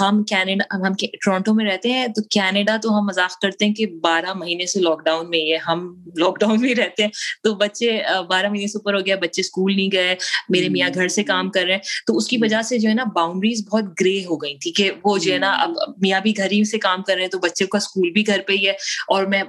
[0.00, 3.86] ہم کینیڈا ہم ٹورانٹو میں رہتے ہیں تو کینیڈا تو ہم مذاق کرتے ہیں کہ
[4.02, 7.10] بارہ مہینے سے لاک ڈاؤن میں ہے ہم لاک ڈاؤن میں رہتے ہیں
[7.44, 7.98] تو بچے
[8.28, 10.14] بارہ مہینے سے اوپر ہو گیا بچے اسکول نہیں گئے
[10.48, 12.94] میرے میاں گھر سے کام کر رہے ہیں تو اس کی وجہ سے جو ہے
[12.94, 16.36] نا باؤنڈریز بہت گرے ہو گئی تھی کہ وہ جو ہے نا اب میاں بھی
[16.36, 18.66] گھر ہی سے کام کر رہے ہیں تو بچے کا اسکول بھی گھر پہ ہی
[18.66, 18.72] ہے
[19.08, 19.42] اور میں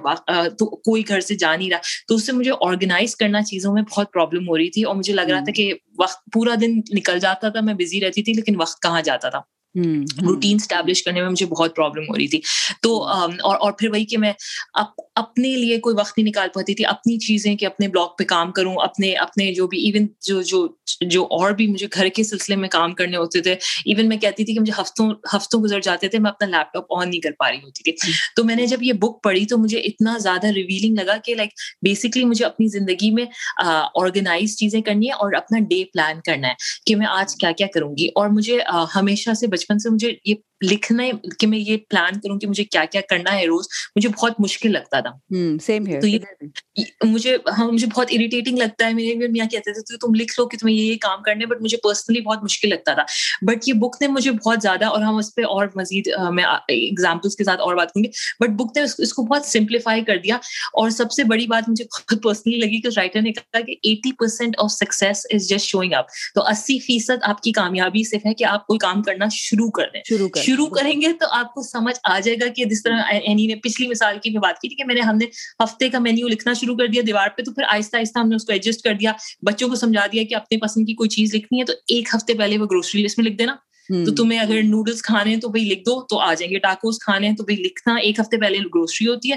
[0.58, 3.82] تو کوئی گھر سے جا نہیں رہا۔ تو اس سے مجھے آرگنائز کرنا چیزوں میں
[3.82, 7.18] بہت پرابلم ہو رہی تھی اور مجھے لگ رہا تھا کہ وقت پورا دن نکل
[7.18, 9.40] جاتا تھا میں بزی رہتی تھی لیکن وقت کہاں جاتا تھا؟
[10.22, 12.40] روٹین اسٹیبلش کرنے میں مجھے بہت پرابلم ہو رہی تھی۔
[12.82, 14.32] تو اور اور پھر وہی کہ میں
[15.14, 18.52] اپنے لیے کوئی وقت نہیں نکال پاتی تھی اپنی چیزیں کہ اپنے بلاگ پہ کام
[18.52, 20.66] کروں اپنے اپنے جو بھی ایون جو جو
[21.00, 24.44] جو اور بھی مجھے گھر کے سلسلے میں کام کرنے ہوتے تھے ایون میں کہتی
[24.44, 27.30] تھی کہ مجھے ہفتوں ہفتوں گزر جاتے تھے میں اپنا لیپ ٹاپ آن نہیں کر
[27.38, 30.46] پا رہی ہوتی تھی۔ تو میں نے جب یہ بک پڑھی تو مجھے اتنا زیادہ
[30.46, 31.50] ریویلنگ لگا کہ لائک
[31.82, 33.24] بیسکلی مجھے اپنی زندگی میں
[33.94, 36.54] آرگنائز چیزیں کرنی ہے اور اپنا ڈے پلان کرنا ہے
[36.86, 38.58] کہ میں آج کیا کیا کروں گی۔ اور مجھے
[38.94, 41.02] ہمیشہ سے بچپن سے مجھے یہ لکھنا
[41.38, 43.66] کہ میں یہ پلان کروں کہ مجھے کیا کیا کرنا ہے روز
[43.96, 45.10] مجھے بہت مشکل لگتا تھا۔
[46.00, 46.18] تو یہ
[47.04, 50.58] مجھے ہاں مجھے بہت اریٹیٹنگ لگتا ہے۔ میرے میاں کہتے تھے تم لکھ لو کہ
[50.58, 53.02] تمہیں یہ کام کرنے بٹ مجھے پرسنلی بہت مشکل لگتا تھا۔
[53.42, 57.36] بٹ یہ بک نے مجھے بہت زیادہ اور ہم اس پہ اور مزید میں ایگزامپلس
[57.36, 58.08] کے ساتھ اور بات کروں گی۔
[58.40, 60.36] بٹ بک نے اس کو بہت سمپلیفائی کر دیا۔
[60.72, 64.12] اور سب سے بڑی بات مجھے بہت پرسنلی لگی کہ رائٹر نے کہا کہ eighty
[64.12, 68.34] percent of success is just showing up تو اسی فیصد آپ کی کامیابی صرف ہے
[68.34, 71.62] کہ آپ کوئی کام کرنا شروع کر دیں۔ شروع شروع کریں گے تو آپ کو
[71.62, 74.68] سمجھ آ جائے گا کہ جس طرح اینی نے پچھلی مثال کی میں بات کی
[74.68, 75.26] تھی کہ میں نے ہم نے
[75.64, 78.36] ہفتے کا مینیو لکھنا شروع کر دیا دیوار پہ تو پھر آہستہ آہستہ ہم نے
[78.36, 81.34] اس کو ایڈجسٹ کر دیا بچوں کو سمجھا دیا کہ اپنے پسند کی کوئی چیز
[81.34, 83.56] لکھنی ہے تو ایک ہفتے پہلے وہ گروسری لسٹ میں لکھ دینا۔
[83.88, 86.98] تو تمہیں اگر نوڈلس کھانے ہیں تو بھائی لکھ دو تو آ جائیں گے۔ ٹاکوز
[86.98, 89.36] کھانے ہیں تو بھائی لکھنا ایک ہفتے پہلے گروسری ہوتی ہے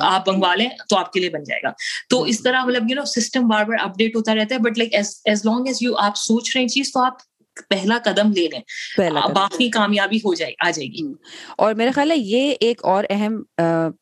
[0.00, 1.70] آپ منگوا لیں تو آپ کے لیے بن جائے گا۔
[2.08, 4.94] تو اس طرح مطلب یو نو سسٹم بار بار اپڈیٹ ہوتا رہتا ہے but like
[4.94, 7.14] as long as you آپ سوچ رہے ہیں چیز تو آپ
[7.68, 8.60] پہلا قدم لے لیں۔
[9.34, 11.02] باقی کامیابی ہو جائے آ جائے گی۔
[11.56, 13.42] اور میرا خیال ہے یہ ایک اور اہم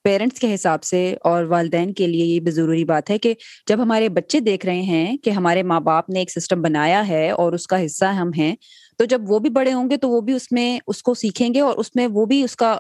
[0.03, 3.35] پیرنٹس کے حساب سے اور والدین کے لیے یہ بھی ضروری بات ہے کہ
[3.67, 7.31] جب ہمارے بچے دیکھ رہے ہیں کہ ہمارے ماں باپ نے ایک سسٹم بنایا ہے
[7.31, 8.55] اور اس کا حصہ ہم ہیں
[8.99, 11.55] تو جب وہ بھی بڑے ہوں گے تو وہ بھی اس میں اس کو سیکھیں
[11.55, 12.77] گے اور اس میں وہ بھی اس کا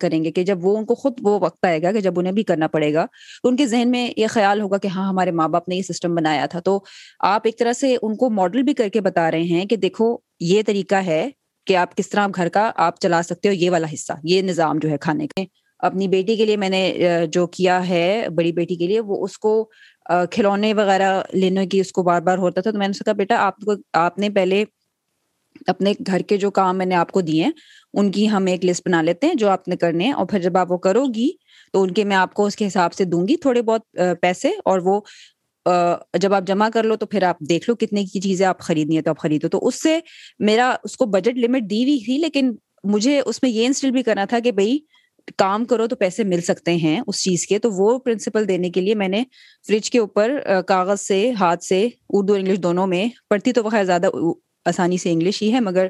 [0.00, 2.32] کریں گے کہ جب وہ ان کو خود وہ وقت آئے گا کہ جب انہیں
[2.32, 3.06] بھی کرنا پڑے گا
[3.42, 5.82] تو ان کے ذہن میں یہ خیال ہوگا کہ ہاں ہمارے ماں باپ نے یہ
[5.82, 6.78] سسٹم بنایا تھا۔ تو
[7.18, 10.16] آپ ایک طرح سے ان کو ماڈل بھی کر کے بتا رہے ہیں کہ دیکھو،
[10.40, 11.28] یہ طریقہ ہے
[11.66, 14.78] کہ آپ کس طرح گھر کا آپ چلا سکتے ہو، یہ والا حصہ، یہ نظام
[14.78, 15.44] جو ہے کھانے کے۔
[15.80, 19.38] اپنی بیٹی کے لیے میں نے جو کیا ہے بڑی بیٹی کے لیے، وہ اس
[19.38, 19.52] کو
[20.30, 23.36] کھلونے وغیرہ لینے کی اس کو بار بار ہوتا تھا تو میں نے کہا، بیٹا،
[23.38, 24.64] آپ کو، آپ نے پہلے
[25.66, 27.50] اپنے گھر کے جو کام میں نے آپ کو دیے ہیں،
[27.94, 30.38] ان کی ہم ایک لسٹ بنا لیتے ہیں جو آپ نے کرنے ہیں اور پھر
[30.38, 31.30] جب آپ وہ کرو گی
[31.72, 34.50] تو ان کے میں آپ کو اس کے حساب سے دوں گی تھوڑے بہت پیسے
[34.64, 35.00] اور وہ
[36.20, 38.96] جب آپ جمع کر لو تو پھر آپ دیکھ لو کتنے کی چیزیں آپ خریدنی
[38.96, 39.98] ہے تو آپ خریدو۔ تو اس سے
[40.38, 44.02] میرا، اس کو بجٹ لمٹ دی ہوئی تھی لیکن مجھے اس میں یہ انسٹل بھی
[44.02, 44.78] کرنا تھا کہ بھائی
[45.38, 48.80] کام کرو تو پیسے مل سکتے ہیں اس چیز کے۔ تو وہ پرنسپل دینے کے
[48.80, 49.22] لیے میں نے
[49.68, 53.84] فریج کے اوپر کاغذ سے، ہاتھ سے اردو انگلش دونوں میں، پڑھتی تو وہ خیر
[53.84, 54.06] زیادہ
[54.68, 55.86] آسانی سے انگلش ہی ہے، مگر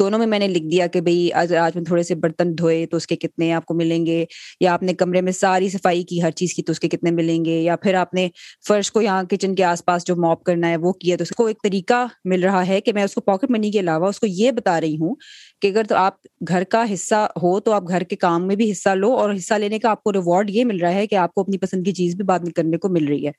[0.00, 2.84] دونوں میں میں نے لکھ دیا کہ بھائی آج آج میں تھوڑے سے برتن دھوئے
[2.86, 4.24] تو اس کے کتنے آپ کو ملیں گے،
[4.60, 7.10] یا آپ نے کمرے میں ساری صفائی کی ہر چیز کی تو اس کے کتنے
[7.10, 8.28] ملیں گے، یا پھر آپ نے
[8.68, 11.30] فرش کو یہاں کچن کے آس پاس جو موپ کرنا ہے وہ کیا تو اس
[11.36, 14.20] کو ایک طریقہ مل رہا ہے کہ میں اس کو پاکٹ منی کے علاوہ اس
[14.20, 15.14] کو یہ بتا رہی ہوں
[15.62, 16.14] کہ اگر تو آپ
[16.48, 19.54] گھر کا حصہ ہو تو آپ گھر کے کام میں بھی حصہ لو اور حصہ
[19.54, 21.92] لینے کا آپ کو ریوارڈ یہ مل رہا ہے کہ آپ کو اپنی پسند کی
[21.92, 23.32] چیز بھی بعد میں کرنے کو مل رہی ہے۔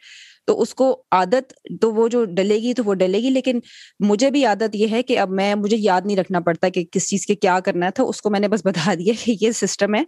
[0.47, 3.60] تو اس کو عادت تو وہ جو ڈلے گی تو وہ ڈلے گی، لیکن
[3.99, 7.10] مجھے بھی عادت یہ ہے کہ اب میں، مجھے یاد نہیں رکھنا پڑتا کہ کس
[7.10, 9.95] چیز کے کیا کرنا تھا، اس کو میں نے بس بتا دیا کہ یہ سسٹم
[9.95, 10.03] ہے،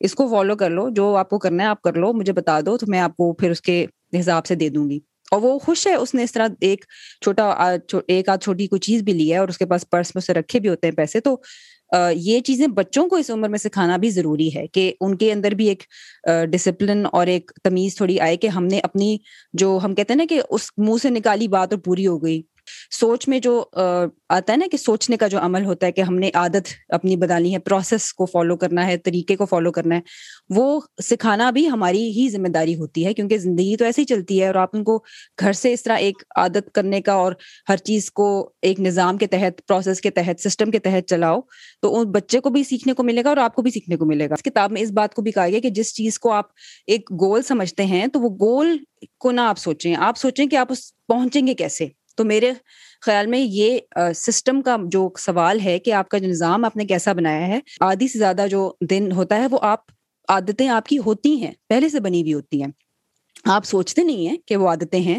[0.00, 2.60] اس کو فالو کر لو، جو آپ کو کرنا ہے آپ کر لو، مجھے بتا
[2.60, 3.86] دو تو میں آپ کو پھر اس کے
[4.20, 4.98] حساب سے دے دوں گی۔
[5.32, 6.84] اور وہ خوش ہے، اس نے اس طرح ایک
[7.22, 7.50] چھوٹا،
[8.08, 10.32] ایک آدھ چھوٹی کوئی چیز بھی لی ہے اور اس کے پاس پرس میں اسے
[10.34, 11.36] رکھے بھی ہوتے ہیں پیسے، تو
[12.14, 15.54] یہ چیزیں بچوں کو اس عمر میں سکھانا بھی ضروری ہے کہ ان کے اندر
[15.54, 15.82] بھی ایک
[16.52, 19.16] ڈسپلن اور ایک تمیز تھوڑی آئے کہ ہم نے اپنی
[19.54, 22.40] جو ہم کہتے ہیں نا کہ اس منہ سے نکالی بات اور پوری ہو گئی۔
[22.90, 23.62] سوچ میں جو
[24.28, 27.16] آتا ہے نا کہ سوچنے کا جو عمل ہوتا ہے کہ ہم نے عادت اپنی
[27.16, 30.00] بدانی ہے پروسیس کو فالو کرنا ہے، طریقے کو فالو کرنا ہے،
[30.56, 34.40] وہ سکھانا بھی ہماری ہی ذمہ داری ہوتی ہے، کیونکہ زندگی تو ایسے ہی چلتی
[34.40, 34.98] ہے اور آپ ان کو
[35.40, 37.32] گھر سے اس طرح ایک عادت کرنے کا اور
[37.68, 38.28] ہر چیز کو
[38.62, 41.40] ایک نظام کے تحت پروسیس کے تحت سسٹم کے تحت چلاؤ،
[41.82, 44.06] تو ان بچے کو بھی سیکھنے کو ملے گا اور آپ کو بھی سیکھنے کو
[44.06, 46.32] ملے گا۔ اس کتاب میں اس بات کو بھی کہا گیا کہ جس چیز کو
[46.32, 46.46] آپ
[46.86, 48.76] ایک گول سمجھتے ہیں، تو وہ گول
[49.20, 51.86] کو نہ آپ سوچیں آپ سوچیں کہ آپ اس پہنچیں گے کیسے؟
[52.18, 52.52] تو میرے
[53.02, 53.78] خیال میں یہ
[54.16, 57.58] سسٹم کا جو سوال ہے کہ آپ کا جو نظام آپ نے کیسا بنایا ہے،
[57.80, 59.80] آدھی سے زیادہ جو دن ہوتا ہے وہ آپ،
[60.28, 62.70] عادتیں آپ کی ہوتی ہیں، پہلے سے بنی ہوئی ہوتی ہیں۔
[63.44, 65.18] آپ سوچتے نہیں ہیں کہ وہ عادتیں ہیں،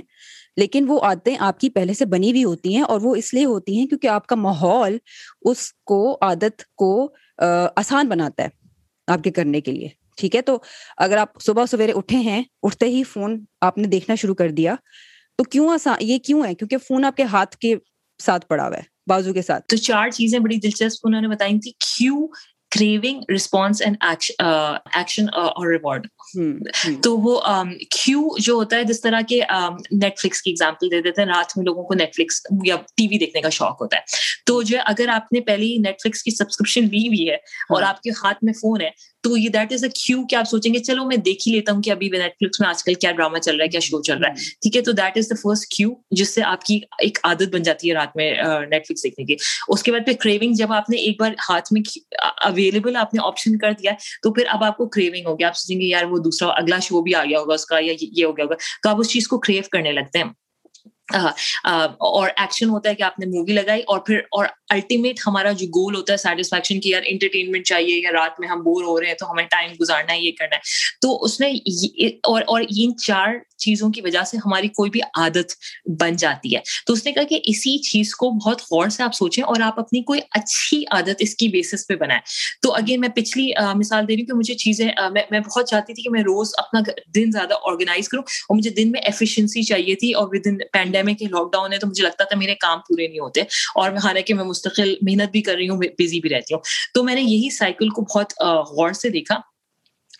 [0.57, 3.45] لیکن وہ عادتیں آپ کی پہلے سے بنی ہوئی ہوتی ہیں اور وہ اس لیے
[3.45, 4.97] ہوتی ہیں کیونکہ آپ کا ماحول
[5.41, 6.91] اس کو، عادت کو
[7.75, 8.49] آسان بناتا ہے
[9.07, 10.57] آپ کے کرنے کے لیے۔ ٹھیک ہے؟ تو
[10.97, 14.75] اگر آپ صبح سویرے اٹھے ہیں، اٹھتے ہی فون آپ نے دیکھنا شروع کر دیا
[15.37, 17.75] تو کیوں آسان یہ کیوں ہے؟ کیونکہ فون آپ کے ہاتھ کے
[18.23, 21.59] ساتھ پڑا ہوا ہے، بازو کے ساتھ۔ تو چار چیزیں بڑی دلچسپ انہوں نے بتائی
[21.59, 22.27] تھی کیوں
[22.71, 23.97] کریونگ ریسپانس اینڈ
[24.95, 26.07] ایکشن اور ریوارڈ۔
[27.03, 27.39] تو وہ
[27.91, 29.39] کیو جو ہوتا ہے جس طرح کے
[29.91, 33.07] نیٹ فلکس کی ایگزامپل دے دیتے ہیں رات میں لوگوں کو نیٹ فلکس یا ٹی
[33.07, 34.01] وی دیکھنے کا شوق ہوتا ہے۔
[34.45, 37.35] تو جو اگر آپ نے پہلی نیٹ فلکس کی سبسکرپشن لی ہوئی ہے
[37.69, 38.89] اور آپ کے ہاتھ میں فون ہے
[39.23, 41.71] تو یہ دیٹ از اے کیو کہ آپ سوچیں گے چلو میں دیکھ ہی لیتا
[41.71, 44.01] ہوں کہ ابھی نیٹ فلکس میں آج کل کیا ڈرامہ چل رہا ہے کیا شو
[44.01, 46.79] چل رہا ہے۔ ٹھیک ہے تو دیٹ از دا فرسٹ کیو جس سے آپ کی
[46.99, 48.31] ایک عادت بن جاتی ہے رات میں
[48.69, 49.35] نیٹ فلکس دیکھنے کی۔
[49.67, 51.81] اس کے بعد پھر کریونگ جب آپ نے ایک بار ہاتھ میں
[52.43, 53.91] اویلیبل آپ نے آپشن کر دیا
[54.23, 56.79] تو پھر اب آپ کو کریونگ ہو گیا۔ آپ سوچیں گے یار وہ دوسرا اگلا
[56.79, 59.09] شو بھی آ گیا ہوگا اس کا یا یہ ہو گیا ہوگا۔ تو آپ اس
[59.09, 60.25] چیز کو کریو کرنے لگتے ہیں۔
[61.13, 65.67] اور ایکشن ہوتا ہے کہ آپ نے مووی لگائی اور پھر، اور الٹیمیٹ ہمارا جو
[65.67, 69.07] گول ہوتا ہے سیٹسفیکشن کی، یار انٹرٹینمنٹ چاہیے یا رات میں ہم بور ہو رہے
[69.07, 70.61] ہیں تو ہمیں ٹائم گزارنا ہے، یہ کرنا ہے۔
[71.01, 71.51] تو اس نے
[72.23, 75.53] اور اور ان چار چیزوں کی وجہ سے ہماری کوئی بھی عادت
[75.99, 79.13] بن جاتی ہے۔ تو اس نے کہا کہ اسی چیز کو بہت غور سے آپ
[79.13, 82.21] سوچیں اور آپ اپنی کوئی اچھی عادت اس کی بیسس پہ بنائیں۔
[82.61, 84.87] تو اگین میں پچھلی مثال دے رہی ہوں کہ مجھے چیزیں
[85.31, 86.81] میں بہت چاہتی تھی کہ میں روز اپنا
[87.15, 90.96] دن زیادہ آرگنائز کروں اور مجھے دن میں ایفیشنسی چاہیے تھی اور ود ان پینڈ
[90.97, 93.41] پینڈیمک ہے لاک ڈاؤن ہے تو مجھے لگتا تھا میرے کام پورے نہیں ہوتے
[93.75, 96.61] اور میں حالانکہ میں مستقل محنت بھی کر رہی ہوں بزی بھی رہتی ہوں۔
[96.93, 98.33] تو میں نے یہی سائیکل کو بہت
[98.69, 99.35] غور سے دیکھا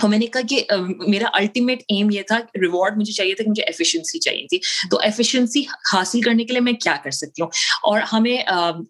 [0.01, 0.63] اور میں نے کہا کہ
[1.07, 4.57] میرا الٹیمیٹ ایم یہ تھا ریوارڈ مجھے چاہیے تھا کہ مجھے ایفیشنسی چاہیے تھی۔
[4.91, 5.63] تو ایفیشنسی
[5.93, 7.49] حاصل کرنے کے لیے میں کیا کر سکتی ہوں؟
[7.83, 8.37] اور ہمیں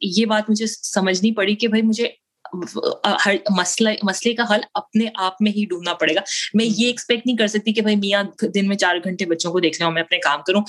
[0.02, 2.10] یہ بات مجھے سمجھنی پڑی کہ بھائی مجھے
[3.26, 6.20] ہر مسئلہ مسئلے کا حل اپنے آپ میں ہی ڈھونڈنا پڑے گا۔
[6.54, 9.60] میں یہ ایکسپیکٹ نہیں کر سکتی کہ بھائی میاں دن میں چار گھنٹے بچوں کو
[9.60, 10.62] دیکھ لیں اور میں اپنے کام کروں۔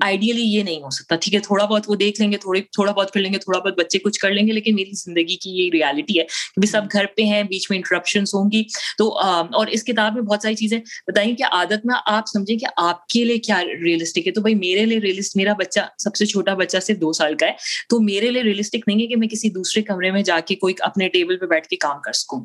[0.00, 2.92] آئیڈیلی یہ نہیں ہو سکتا ٹھیک ہے تھوڑا بہت وہ دیکھ لیں گے تھوڑی تھوڑا
[2.92, 5.50] بہت کر لیں گے تھوڑا بہت بچے کچھ کر لیں گے لیکن میری زندگی کی
[5.50, 6.24] یہ ریالٹی ہے
[6.56, 8.62] کہ سب گھر پہ ہیں بیچ میں انٹرپشنس ہوں گی۔
[8.98, 12.66] تو اور اس کتاب میں بہت ساری چیزیں بتائیں کہ عادت میں آپ سمجھیں کہ
[12.76, 16.26] آپ کے لیے کیا ریئلسٹک ہے۔ تو بھائی میرے لیے ریئلسٹ میرا بچہ سب سے
[16.26, 17.52] چھوٹا بچہ صرف دو سال کا ہے۔
[17.88, 20.74] تو میرے لیے ریئلسٹک نہیں ہے کہ میں کسی دوسرے کمرے میں جا کے کوئی
[20.80, 22.44] اپنے ٹیبل پہ بیٹھ کے کام کر سکوں۔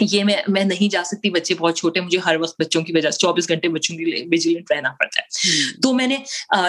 [0.00, 3.10] یہ میں میں نہیں جا سکتی بچے بہت چھوٹے مجھے ہر وقت بچوں کی وجہ
[3.10, 5.26] سے چوبیس گھنٹے بچوں کے لیے ویجیلنٹ رہنا پڑتا ہے۔
[5.82, 6.16] تو میں نے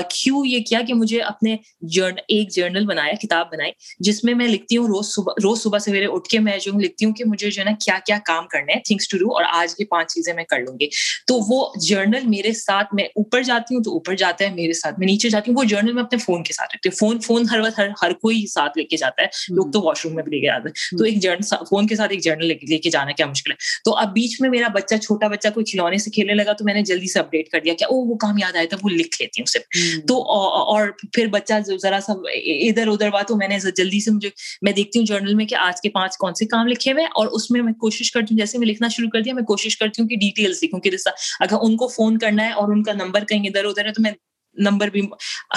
[0.10, 1.56] کیوں یہ کیا کہ مجھے اپنے
[2.28, 6.06] ایک جرنل بنایا کتاب بنائی جس میں میں لکھتی ہوں روز صبح روز صبح سویرے
[6.06, 8.74] اٹھ کے میں جو لکھتی ہوں کہ مجھے جو ہے نا کیا کیا کام کرنا
[8.76, 10.88] ہے تھنگس ٹو ڈو اور آج کی پانچ چیزیں میں کر لوں گی۔
[11.28, 15.00] تو وہ جرنل میرے ساتھ میں اوپر جاتی ہوں تو اوپر جاتا ہے میرے ساتھ
[15.00, 17.44] میں نیچے جاتی ہوں وہ جرنل میں اپنے فون کے ساتھ رکھتی ہوں۔ فون فون
[17.52, 20.32] ہر وقت ہر کوئی ساتھ لے کے جاتا ہے۔ لوگ تو واش روم میں بھی
[20.32, 23.12] لے کے آتے ہیں۔ تو ایک جرنل فون کے ساتھ ایک جرنل لے کے جانا
[23.12, 26.34] کیا مشکل ہے؟ تو اب بیچ میں میرا بچہ چھوٹا بچہ کوئی کھلونے سے کھیلنے
[26.34, 28.66] لگا تو میں نے جلدی سے اپڈیٹ کر دیا کہ او وہ کام یاد آیا
[28.70, 29.64] تھا وہ لکھ لیتی ہوں صرف۔
[30.08, 34.30] تو اور پھر بچہ ذرا سا ادھر ادھر بات تو میں نے جلدی سے مجھے
[34.62, 37.28] میں دیکھتی ہوں جرنل میں کہ آج کے پانچ کون سے کام لکھے ہوئے اور
[37.28, 40.02] اس میں میں کوشش کرتی ہوں جیسے میں لکھنا شروع کر دیا میں کوشش کرتی
[40.02, 40.90] ہوں کہ ڈیٹیلس لکھوں کہ
[41.40, 44.02] اگر ان کو فون کرنا ہے اور ان کا نمبر کہیں ادھر ادھر ہے تو
[44.02, 44.12] میں
[44.58, 45.02] نمبر بھی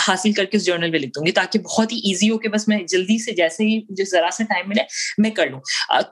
[0.08, 2.48] حاصل کر کے اس جرنل میں لکھ دوں گی تاکہ بہت ہی ایزی ہو کہ
[2.48, 4.82] بس میں جلدی سے جیسے ہی جو ذرا سا ٹائم ملے
[5.18, 5.60] میں کر لوں۔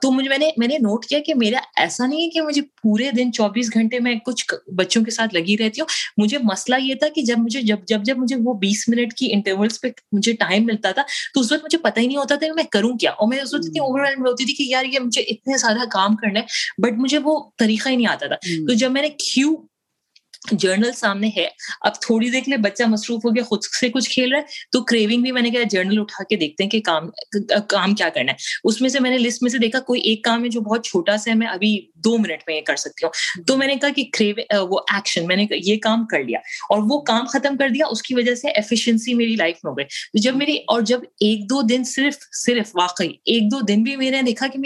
[0.01, 2.61] تو مجھے میں نے میں نے نوٹ کیا کہ میرا ایسا نہیں ہے کہ مجھے
[2.61, 4.45] پورے دن چوبیس گھنٹے میں کچھ
[4.75, 8.03] بچوں کے ساتھ لگی رہتی ہوں۔ مجھے مسئلہ یہ تھا کہ جب مجھے جب جب
[8.03, 11.01] جب مجھے وہ بیس منٹ کی انٹرولس پہ مجھے ٹائم ملتا تھا
[11.33, 13.37] تو اس وقت مجھے پتہ ہی نہیں ہوتا تھا کہ میں کروں کیا۔ اور میں
[13.37, 16.39] اس وقت اتنی اوور ویلم ہوتی تھی کہ یار یہ مجھے اتنے زیادہ کام کرنا
[16.39, 16.45] ہے
[16.81, 18.35] بٹ مجھے وہ طریقہ ہی نہیں آتا تھا۔
[18.67, 19.55] تو جب میں نے کیوں
[20.51, 21.47] جرنل سامنے ہے۔
[21.81, 24.83] اب تھوڑی دیکھ لے بچہ مصروف ہو گیا، خود سے کچھ کھیل رہا ہے، تو
[24.83, 27.09] کریونگ بھی میں نے کہا جرنل اٹھا کے دیکھتے ہیں کہ کام
[27.67, 30.23] کام کیا کرنا ہے۔ اس میں سے میں نے لسٹ میں سے دیکھا، کوئی ایک
[30.23, 33.05] کام ہے جو بہت چھوٹا سا ہے، میں ابھی دو منٹ میں یہ کر سکتی
[33.05, 36.39] ہوں۔ تو میں نے کہا کہ کریو وہ ایکشن میں نے یہ کام کر لیا۔
[36.69, 39.77] اور وہ کام ختم کر دیا، اس کی وجہ سے ایفیشنسی میری لائف میں ہو
[39.77, 43.83] گئی۔ تو جب میری، اور جب ایک دو دن صرف صرف واقعی ایک دو دن
[43.83, 44.59] بھی میں نے دیکھا کہ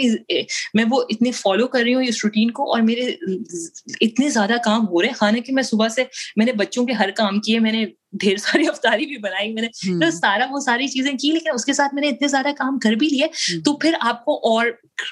[0.74, 3.14] میں وہ اتنے فالو کر رہی ہوں اس روٹین کو اور میرے
[4.00, 6.04] اتنے زیادہ کام ہو رہے ہیں۔ حالانکہ میں صبح سے
[6.36, 9.62] میں نے بچوں کے ہر کام کیے میں نے ڈھیر ساری افطاری بھی بنائی میں
[9.62, 12.78] نے سارا وہ ساری چیزیں کی لیکن اس کے ساتھ میں نے اتنے زیادہ کام
[12.78, 13.26] کر بھی لیے
[13.64, 14.66] تو پھر آپ کو اور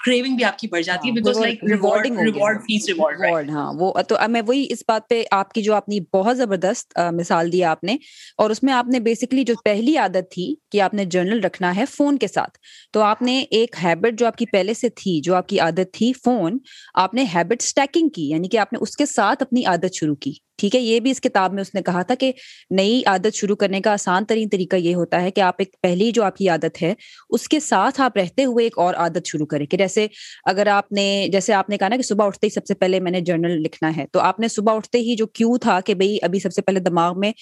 [0.05, 3.92] کریونگ بھی آپ کی بڑھ جاتی ہے because like rewarding reward face reward ہاں وہ
[4.09, 7.64] تو میں وہی اس بات پہ آپ کی جو آپ نے بہت زبردست مثال دی
[7.64, 7.96] آپ نے
[8.38, 11.77] اور اس میں آپ نے بیسکلی جو پہلی عادت تھی کہ آپ نے جرنل رکھنا
[11.77, 12.59] ہے فون کے ساتھ۔
[12.92, 15.94] تو آپ نے ایک ہیبٹ جو آپ کی پہلے سے تھی جو آپ کی عادت
[15.94, 16.59] تھی فون
[16.94, 20.14] آپ نے ہیبٹ اسٹیکنگ کی یعنی کہ آپ نے اس کے ساتھ اپنی عادت شروع
[20.14, 22.31] کی۔ ٹھیک ہے، یہ بھی اس کتاب میں اس نے کہا تھا کہ
[22.70, 26.11] نئی عادت شروع کرنے کا آسان ترین طریقہ یہ ہوتا ہے کہ آپ ایک پہلی
[26.12, 26.92] جو آپ کی عادت ہے،
[27.31, 30.07] اس کے ساتھ آپ رہتے ہوئے ایک اور عادت شروع کریں کہ جیسے
[30.51, 33.01] اگر آپ نے، جیسے آپ نے کہا نا کہ صبح اٹھتے ہی سب سے پہلے
[33.01, 35.94] میں نے جرنل لکھنا ہے، تو آپ نے صبح اٹھتے ہی جو کیوں تھا کہ
[35.94, 37.33] بھائی ابھی سب سے پہلے دماغ میں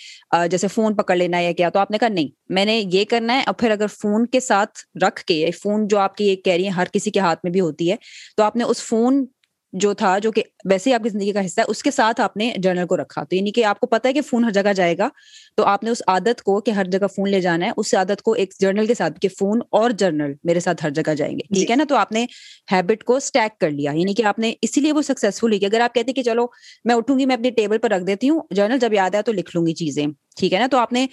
[0.51, 3.05] جیسے فون پکڑ لینا ہے یا کیا، تو آپ نے کہا نہیں، میں نے یہ
[3.11, 6.45] کرنا ہے اور پھر اگر فون کے ساتھ رکھ کے، فون جو آپ کی ایک
[6.45, 7.97] کہہ رہی ہے ہر کسی کے ہاتھ میں بھی ہوتی ہے،
[8.37, 9.25] تو آپ نے اس فون
[9.73, 12.21] جو تھا جو کہ ویسے ہی آپ کی زندگی کا حصہ ہے اس کے ساتھ
[12.21, 14.51] آپ نے جرنل کو رکھا۔ تو یعنی کہ آپ کو پتا ہے کہ فون ہر
[14.51, 15.09] جگہ جائے گا۔
[15.57, 18.23] تو آپ نے اس عادت کو کہ ہر جگہ فون لے جانا ہے اس عادت
[18.23, 21.55] کو ایک جرنل کے ساتھ کہ فون اور جرنل میرے ساتھ ہر جگہ جائیں گے۔
[21.55, 22.27] ٹھیک ہے نا؟ تو آپ نے
[22.73, 25.67] ہیبٹ کو اسٹیک کر لیا۔ یعنی کہ آپ نے اسی لیے وہ سکسیزفل ہوئی کہ
[25.67, 26.47] اگر آپ کہتے کہ چلو
[26.85, 29.33] میں اٹھوں گی میں اپنی ٹیبل پر رکھ دیتی ہوں جرنل جب یاد ہے تو
[29.33, 30.07] لکھ لوں گی چیزیں۔
[30.39, 31.07] ٹھیک ہے نا؟ تو آپ نے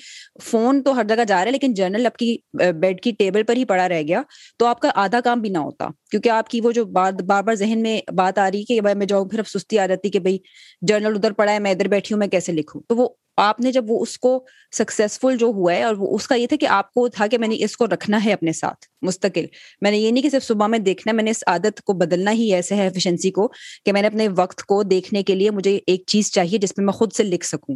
[0.43, 3.55] فون تو ہر جگہ جا رہا ہے لیکن جرنل آپ کی بیڈ کی ٹیبل پر
[3.57, 4.21] ہی پڑا رہ گیا،
[4.59, 7.43] تو آپ کا آدھا کام بھی نہ ہوتا۔ کیونکہ آپ کی وہ جو بار بار
[7.43, 10.09] بار ذہن میں بات آ رہی کہ بھائی میں جاؤں، پھر اب سستی آ جاتی
[10.09, 10.37] کہ بھائی
[10.81, 13.07] جرنل ادھر پڑا ہے، میں ادھر بیٹھی ہوں، میں کیسے لکھوں؟ تو وہ
[13.37, 14.37] آپ نے جب وہ اس کو
[14.71, 17.37] سکسیزفل جو ہوا ہے، اور وہ اس کا یہ تھا کہ آپ کو تھا کہ
[17.37, 19.45] میں نے اس کو رکھنا ہے اپنے ساتھ، مستقل۔
[19.81, 21.93] میں نے یہ نہیں کہ صرف صبح میں دیکھنا ہے میں نے اس عادت کو
[21.93, 23.47] بدلنا ہی ایسے ہے ایفیشنسی کو،
[23.85, 26.85] کہ میں نے اپنے وقت کو دیکھنے کے لیے مجھے ایک چیز چاہیے جس میں
[26.85, 27.75] میں خود سے لکھ سکوں۔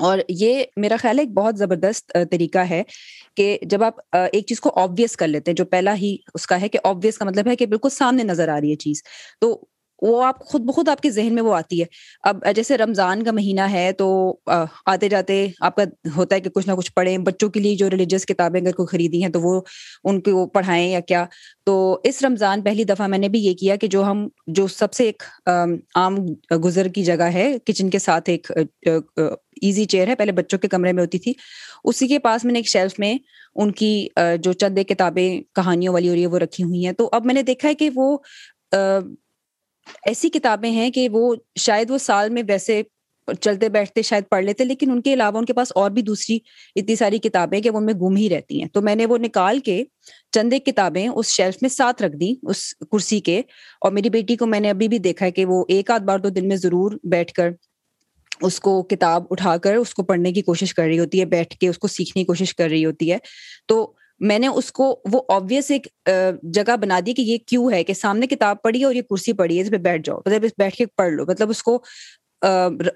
[0.00, 2.82] اور یہ میرا خیال ہے ایک بہت زبردست طریقہ ہے
[3.36, 6.60] کہ جب آپ ایک چیز کو آبویس کر لیتے ہیں، جو پہلا ہی اس کا
[6.60, 9.02] ہے کہ آبویس کا مطلب ہے کہ بالکل سامنے نظر آ رہی ہے چیز،
[9.40, 9.52] تو
[10.02, 11.86] وہ آپ خود بخود آپ کے ذہن میں وہ آتی ہے۔
[12.22, 14.08] اب جیسے رمضان کا مہینہ ہے تو
[14.86, 15.84] آتے جاتے آپ کا
[16.16, 18.86] ہوتا ہے کہ کچھ نہ کچھ پڑھیں۔ بچوں کے لیے جو ریلیجیس کتابیں اگر کوئی
[18.86, 19.60] خریدی ہیں تو وہ
[20.04, 21.24] ان کو پڑھائیں یا کیا۔
[21.64, 24.92] تو اس رمضان پہلی دفعہ میں نے بھی یہ کیا کہ جو ہم، جو سب
[24.92, 25.22] سے ایک
[25.94, 26.16] عام
[26.64, 28.50] گزر کی جگہ ہے، کچن کے ساتھ ایک
[28.86, 31.32] ایزی چیئر ہے۔ پہلے بچوں کے کمرے میں ہوتی تھی۔
[31.84, 33.14] اسی کے پاس میں نے ایک شیلف میں
[33.54, 34.06] ان کی
[34.38, 37.26] جو چند ایک کتابیں، کہانیوں والی ہو رہی ہے وہ رکھی ہوئی ہیں۔ تو اب
[37.26, 38.16] میں نے دیکھا ہے کہ وہ
[40.06, 42.82] ایسی کتابیں ہیں کہ وہ شاید وہ سال میں ویسے
[43.40, 46.38] چلتے بیٹھتے شاید پڑھ لیتے، لیکن ان کے علاوہ ان کے پاس اور بھی دوسری
[46.76, 49.18] اتنی ساری کتابیں کہ وہ ان میں گم ہی رہتی ہیں۔ تو میں نے وہ
[49.18, 49.84] نکال کے
[50.32, 53.38] چند ایک کتابیں اس شیلف میں ساتھ رکھ دی، اس کرسی کے۔
[53.80, 56.18] اور میری بیٹی کو میں نے ابھی بھی دیکھا ہے کہ وہ ایک آدھ بار
[56.18, 57.50] دو دن میں ضرور بیٹھ کر
[58.42, 61.56] اس کو کتاب اٹھا کر اس کو پڑھنے کی کوشش کر رہی ہوتی ہے، بیٹھ
[61.56, 63.18] کے اس کو سیکھنے کی کوشش کر رہی ہوتی ہے۔
[63.68, 65.86] تو میں نے اس کو وہ آبویس ایک
[66.54, 69.56] جگہ بنا دی کہ یہ کیوں ہے کہ سامنے کتاب پڑھی اور یہ کرسی پڑھی
[69.56, 71.82] ہے، اس پہ بیٹھ جاؤ مطلب بیٹھ کے پڑھ لو مطلب اس کو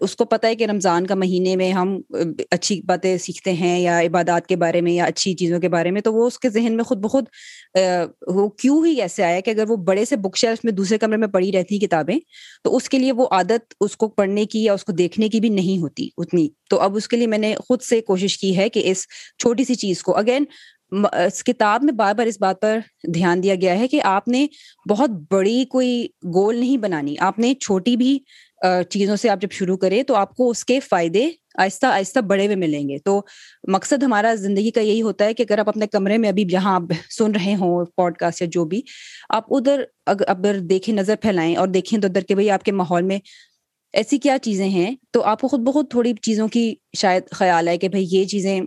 [0.00, 1.96] اس کو پتا ہے کہ رمضان کا مہینے میں ہم
[2.50, 6.00] اچھی باتیں سیکھتے ہیں یا عبادات کے بارے میں یا اچھی چیزوں کے بارے میں،
[6.00, 7.24] تو وہ اس کے ذہن میں خود بخود
[8.34, 11.16] وہ کیوں ہی ایسے آیا کہ اگر وہ بڑے سے بک شیلف میں دوسرے کمرے
[11.16, 12.18] میں پڑھی رہتی کتابیں،
[12.64, 15.40] تو اس کے لیے وہ عادت اس کو پڑھنے کی یا اس کو دیکھنے کی
[15.40, 18.56] بھی نہیں ہوتی اتنی۔ تو اب اس کے لیے میں نے خود سے کوشش کی
[18.56, 19.06] ہے کہ اس
[19.38, 20.44] چھوٹی سی چیز کو اگین
[21.12, 22.78] اس کتاب میں بار بار اس بات پر
[23.14, 24.46] دھیان دیا گیا ہے کہ آپ نے
[24.90, 28.18] بہت بڑی کوئی گول نہیں بنانی۔ آپ نے چھوٹی بھی
[28.90, 31.28] چیزوں سے آپ جب شروع کریں تو آپ کو اس کے فائدے
[31.58, 33.20] آہستہ آہستہ بڑے ہوئے ملیں گے۔ تو
[33.72, 36.74] مقصد ہمارا زندگی کا یہی ہوتا ہے کہ اگر آپ اپنے کمرے میں ابھی جہاں
[36.74, 38.80] آپ سن رہے ہوں، پوڈ کاسٹ یا جو بھی،
[39.28, 43.02] آپ ادھر اگر دیکھیں، نظر پھیلائیں اور دیکھیں تو ادھر کہ بھائی آپ کے ماحول
[43.02, 43.18] میں
[43.94, 47.76] ایسی کیا چیزیں ہیں۔ تو آپ کو خود بخود تھوڑی چیزوں کی شاید خیال ہے
[47.78, 48.60] کہ بھائی یہ چیزیں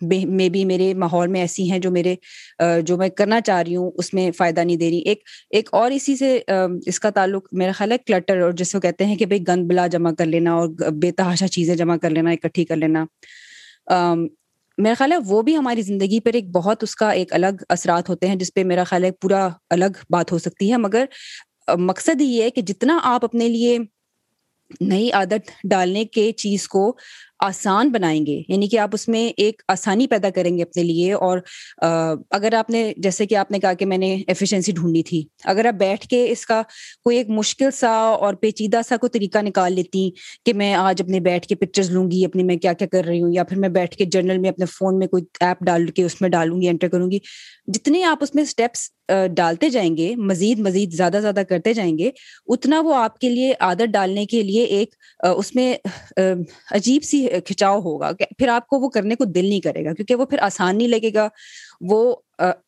[0.00, 2.14] میں بھی میرے ماحول میں ایسی ہیں جو میرے
[2.84, 5.90] جو میں کرنا چاہ رہی ہوں، اس میں فائدہ نہیں دے رہی۔ ایک ایک اور
[5.90, 6.38] اسی سے
[6.86, 9.68] اس کا تعلق میرا خیال ہے کلٹر اور جس کو کہتے ہیں کہ بھائی گند
[9.68, 13.04] بلا جمع کر لینا اور بے تحاشا چیزیں جمع کر لینا، اکٹھی کر لینا۔
[14.78, 18.08] میرا خیال ہے وہ بھی ہماری زندگی پر ایک بہت اس کا ایک الگ اثرات
[18.08, 21.04] ہوتے ہیں، جس پہ میرا خیال ہے پورا الگ بات ہو سکتی ہے۔ مگر
[21.78, 23.78] مقصد یہ ہے کہ جتنا آپ اپنے لیے
[24.80, 26.96] نئی عادت ڈالنے کے چیز کو
[27.42, 31.12] آسان بنائیں گے یعنی کہ آپ اس میں ایک آسانی پیدا کریں گے اپنے لیے
[31.14, 31.38] اور
[32.30, 35.64] اگر آپ نے، جیسے کہ آپ نے کہا کہ میں نے ایفیشنسی ڈھونڈی تھی، اگر
[35.64, 36.60] آپ بیٹھ کے اس کا
[37.04, 40.08] کوئی ایک مشکل سا اور پیچیدہ سا کوئی طریقہ نکال لیتی
[40.44, 43.22] کہ میں آج اپنے بیٹھ کے پکچرز لوں گی اپنی میں کیا کیا کر رہی
[43.22, 46.04] ہوں، یا پھر میں بیٹھ کے جرنل میں اپنے فون میں کوئی ایپ ڈال کے
[46.04, 47.18] اس میں ڈالوں گی انٹر کروں گی،
[47.68, 48.88] جتنے آپ اس میں اسٹیپس
[49.36, 52.10] ڈالتے جائیں گے، مزید مزید زیادہ زیادہ کرتے جائیں گے،
[52.48, 54.94] اتنا وہ آپ کے لیے عادت ڈالنے کے لیے ایک
[55.36, 55.74] اس میں
[56.70, 60.14] عجیب سی کھچاؤ ہوگا پھر آپ کو وہ کرنے کو دل نہیں کرے گا، کیونکہ
[60.14, 61.28] وہ پھر آسان نہیں لگے گا،
[61.80, 62.14] وہ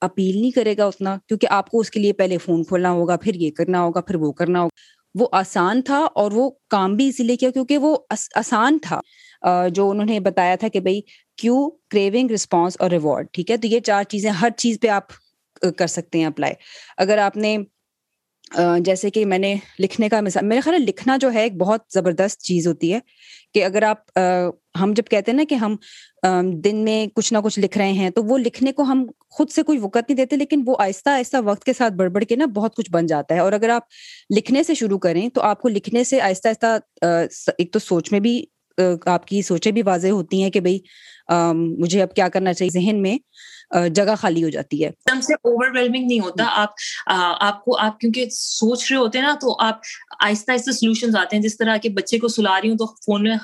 [0.01, 3.17] اپیل نہیں کرے گا اتنا، کیونکہ آپ کو اس کے لیے پہلے فون کھولنا ہوگا،
[3.17, 7.09] پھر یہ کرنا ہوگا، پھر وہ کرنا ہوگا۔ وہ آسان تھا اور وہ کام بھی
[7.09, 7.97] اسی لیے کیا، کیونکہ وہ
[8.35, 9.01] آسان تھا۔
[9.69, 11.01] جو انہوں نے بتایا تھا کہ بھائی،
[11.37, 15.09] کیوں کریونگ رسپانس اور ریوارڈ ٹھیک ہے؟ تو یہ چار چیزیں ہر چیز پہ آپ
[15.79, 16.55] کر سکتے ہیں اپلائی۔
[16.97, 17.57] اگر آپ نے
[18.81, 21.81] جیسے کہ میں نے لکھنے کا مثال میرا خیال ہے لکھنا جو ہے ایک بہت
[21.95, 22.99] زبردست چیز ہوتی ہے
[23.55, 24.19] کہ اگر آپ
[24.81, 25.77] ہم جب کہتے ہیں نا کہ ہم
[26.53, 29.63] دن میں کچھ نہ کچھ لکھ رہے ہیں تو وہ لکھنے کو ہم خود سے
[29.63, 32.47] کوئی وقت نہیں دیتے لیکن وہ آہستہ آہستہ وقت کے ساتھ بڑھ بڑھ کے نا
[32.47, 33.83] بہت کچھ بن جاتا ہے اور اگر آپ
[34.37, 38.21] لکھنے سے شروع کریں تو آپ کو لکھنے سے آہستہ آہستہ ایک تو سوچ میں
[38.21, 38.45] بھی
[39.07, 40.79] آپ کی سوچیں بھی واضح ہوتی ہیں کہ بھائی
[41.55, 43.19] مجھے اب کیا کرنا چاہیے ذہن میں
[43.95, 46.71] جگہ خالی ہو جاتی ہے۔ ایک دم سے اوور ویلمنگ نہیں ہوتا۔ آپ
[47.41, 49.81] آپ کو آپ کیونکہ سوچ رہے ہوتے ہیں نا تو آپ
[50.21, 53.23] آہستہ آہستہ سولوشن آتے ہیں۔ جس طرح کے بچے کو سلا رہی ہوں تو فون
[53.23, 53.37] میں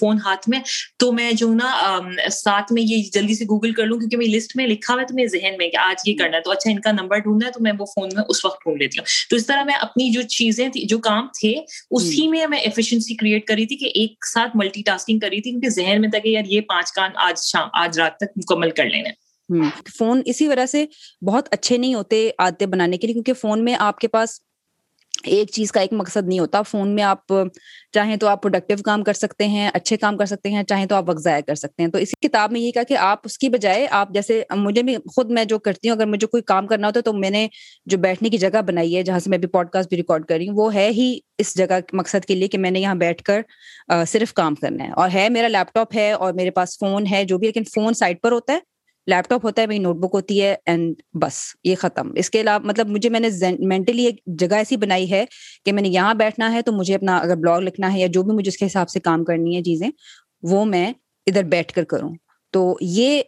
[0.00, 0.60] فون ہاتھ میں
[0.96, 1.98] تو میں جو نا
[2.32, 5.06] ساتھ میں یہ جلدی سے گوگل کر لوں کیونکہ میری لسٹ میں لکھا ہوا ہے
[5.06, 7.46] تو میرے ذہن میں کہ آج یہ کرنا ہے۔ تو اچھا ان کا نمبر ڈھونڈنا
[7.46, 9.74] ہے تو میں وہ فون میں اس وقت ڈھونڈ لیتی ہوں۔ تو اس طرح میں
[9.74, 11.54] اپنی جو چیزیں جو کام تھے
[11.90, 15.68] اسی میں میں ایفیشنسی کریٹ کری تھی کہ ایک ساتھ ملٹی ٹاسکنگ کری تھی کیونکہ
[15.68, 18.84] ذہن میں تھا کہ یار یہ پانچ کام آج شام آج رات تک مکمل کر
[18.84, 19.25] لینا
[19.98, 20.84] فون اسی وجہ سے
[21.26, 24.40] بہت اچھے نہیں ہوتے آتے بنانے کے لیے، کیونکہ فون میں آپ کے پاس
[25.24, 27.32] ایک چیز کا ایک مقصد نہیں ہوتا۔ فون میں آپ
[27.92, 30.94] چاہیں تو آپ پروڈکٹیو کام کر سکتے ہیں، اچھے کام کر سکتے ہیں، چاہیں تو
[30.94, 33.38] آپ وقت ضائع کر سکتے ہیں۔ تو اسی کتاب میں یہ کہا کہ آپ اس
[33.38, 36.66] کی بجائے آپ جیسے مجھے بھی خود میں جو کرتی ہوں، اگر مجھے کوئی کام
[36.66, 37.48] کرنا ہوتا ہے تو میں نے
[37.86, 40.36] جو بیٹھنے کی جگہ بنائی ہے، جہاں سے میں بھی پوڈ کاسٹ بھی ریکارڈ کر
[40.36, 43.22] رہی ہوں، وہ ہے ہی اس جگہ مقصد کے لیے کہ میں نے یہاں بیٹھ
[43.22, 43.40] کر
[44.08, 47.24] صرف کام کرنا ہے۔ اور ہے، میرا لیپ ٹاپ ہے اور میرے پاس فون ہے،
[47.24, 48.75] جو بھی، لیکن فون سائڈ پر ہوتا ہے۔
[49.06, 52.40] لیپ ٹاپ ہوتا ہے، میری نوٹ بک ہوتی ہے اینڈ بس، یہ ختم۔ اس کے
[52.40, 55.24] علاوہ مطلب مجھے میں نے مینٹلی ایک جگہ ایسی بنائی ہے
[55.64, 58.22] کہ میں نے یہاں بیٹھنا ہے تو مجھے اپنا اگر بلاگ لکھنا ہے یا جو
[58.22, 59.88] بھی مجھے اس کے حساب سے کام کرنی ہے چیزیں،
[60.42, 60.92] وہ میں
[61.26, 62.14] ادھر بیٹھ کر کروں۔
[62.50, 63.22] تو یہ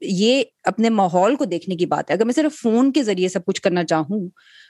[0.00, 3.44] یہ اپنے ماحول کو دیکھنے کی بات ہے۔ اگر میں صرف فون کے ذریعے سب
[3.44, 4.28] کچھ کرنا چاہوں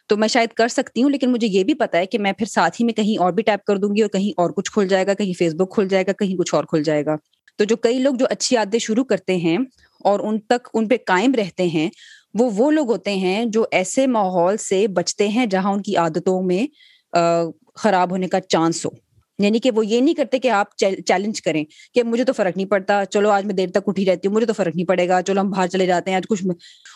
[0.08, 2.46] تو میں شاید کر سکتی ہوں، لیکن مجھے یہ بھی پتا ہے کہ میں پھر
[2.46, 4.88] ساتھ ہی میں کہیں اور بھی ٹائپ کر دوں گی اور کہیں اور کچھ کھل
[4.88, 7.16] جائے گا، کہیں فیس بک کھل جائے گا، کہیں کچھ اور کھل جائے گا۔
[7.58, 9.58] تو جو کئی لوگ جو اچھی عادتیں شروع کرتے ہیں
[10.04, 11.90] اور ان تک ان پہ قائم رہتے ہیں،
[12.34, 16.42] وہ وہ لوگ ہوتے ہیں جو ایسے ماحول سے بچتے ہیں جہاں ان کی عادتوں
[16.42, 16.66] میں
[17.76, 18.90] خراب ہونے کا چانس ہو۔
[19.38, 22.66] یعنی کہ وہ یہ نہیں کرتے کہ آپ چیلنج کریں کہ مجھے تو فرق نہیں
[22.66, 25.22] پڑتا، چلو آج میں دیر تک اٹھی رہتی ہوں، مجھے تو فرق نہیں پڑے گا،
[25.22, 26.46] چلو ہم باہر چلے جاتے ہیں، آج کچھ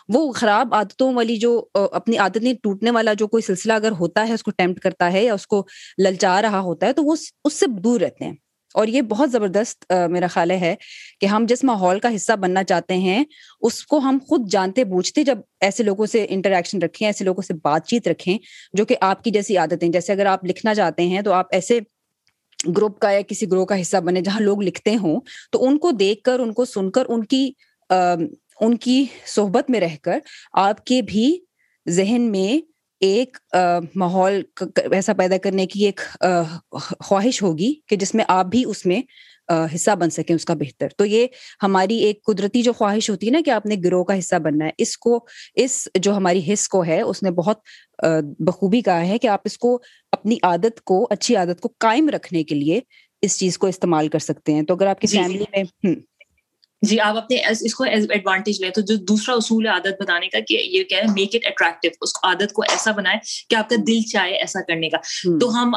[0.08, 4.32] وہ خراب عادتوں والی جو اپنی عادتیں ٹوٹنے والا جو کوئی سلسلہ اگر ہوتا ہے،
[4.32, 5.66] اس کو ٹیمپٹ کرتا ہے یا اس کو
[5.98, 8.34] للچا رہا ہوتا ہے، تو وہ اس سے دور رہتے ہیں۔
[8.74, 10.74] اور یہ بہت زبردست میرا خیال ہے
[11.20, 13.22] کہ ہم جس ماحول کا حصہ بننا چاہتے ہیں،
[13.60, 17.54] اس کو ہم خود جانتے بوجھتے جب ایسے لوگوں سے انٹریکشن رکھیں، ایسے لوگوں سے
[17.64, 18.36] بات چیت رکھیں،
[18.74, 21.78] جو کہ آپ کی جیسی عادتیں، جیسے اگر آپ لکھنا چاہتے ہیں تو آپ ایسے
[22.76, 25.20] گروپ کا یا کسی گروہ کا حصہ بنے جہاں لوگ لکھتے ہوں،
[25.52, 27.50] تو ان کو دیکھ کر، ان کو سن کر، ان کی
[27.90, 30.18] ان کی صحبت میں رہ کر
[30.60, 31.36] آپ کے بھی
[31.86, 32.60] ذہن میں
[33.04, 33.36] ایک
[33.94, 34.42] ماحول
[34.92, 36.00] ایسا پیدا کرنے کی ایک
[37.00, 39.00] خواہش ہوگی کہ جس میں آپ بھی اس میں
[39.74, 41.26] حصہ بن سکیں اس کا بہتر۔ تو یہ
[41.62, 44.64] ہماری ایک قدرتی جو خواہش ہوتی ہے نا کہ آپ نے گروہ کا حصہ بننا
[44.64, 47.58] ہے اس کو اس جو ہماری حص کو ہے اس نے بہت
[48.38, 49.78] بخوبی کہا ہے کہ آپ اس کو
[50.12, 52.80] اپنی عادت کو اچھی عادت کو قائم رکھنے کے لیے
[53.22, 55.94] اس چیز کو استعمال کر سکتے ہیں۔ تو اگر آپ کی فیملی جی، جی۔ میں
[56.84, 60.38] جی آپ اپنے اس کو ایڈوانٹیج لیں تو جو دوسرا اصول ہے عادت بتانے کا
[60.48, 63.18] کہ یہ کہہ رہے ہیں میک اٹ اٹریکٹیو اس عادت کو ایسا بنائے
[63.50, 64.98] کہ آپ کا دل چاہے ایسا کرنے کا۔
[65.40, 65.74] تو ہم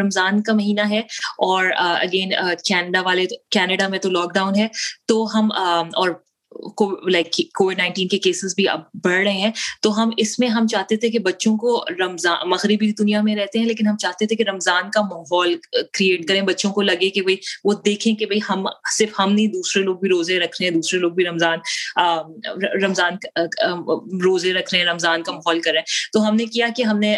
[0.00, 1.00] رمضان کا مہینہ ہے
[1.38, 2.32] اور اگین
[2.64, 4.68] کینیڈا والے کینیڈا میں تو لاک ڈاؤن ہے۔
[5.08, 5.52] تو ہم
[5.94, 6.10] اور
[7.12, 9.50] لائک کووڈ نائنٹین کے کیسز بھی اب بڑھ رہے ہیں۔
[9.82, 13.58] تو ہم اس میں ہم چاہتے تھے کہ بچوں کو رمضان، مغربی دنیا میں رہتے
[13.58, 15.54] ہیں، لیکن ہم چاہتے تھے کہ رمضان کا ماحول
[15.92, 18.66] کریٹ کریں۔ بچوں کو لگے کہ بھائی، وہ دیکھیں کہ بھائی، ہم
[18.98, 21.58] صرف ہم نہیں، دوسرے لوگ بھی روزے رکھ رہے ہیں، دوسرے لوگ بھی رمضان
[22.84, 23.12] رمضان
[24.24, 26.82] روزے رکھ رہے ہیں، رمضان کا ماحول کر رہے ہیں۔ تو ہم نے کیا کہ
[26.82, 27.16] ہم نے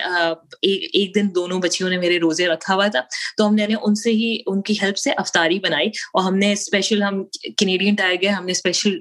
[0.62, 3.00] ایک دن دونوں بچیوں نے میرے روزے رکھا ہوا تھا۔
[3.36, 6.52] تو ہم نے ان سے ہی، ان کی ہیلپ سے افطاری بنائی۔ اور ہم نے
[6.52, 7.24] اسپیشل ہم
[7.56, 8.98] کینیڈین ٹائر گئے ہم نے اسپیشل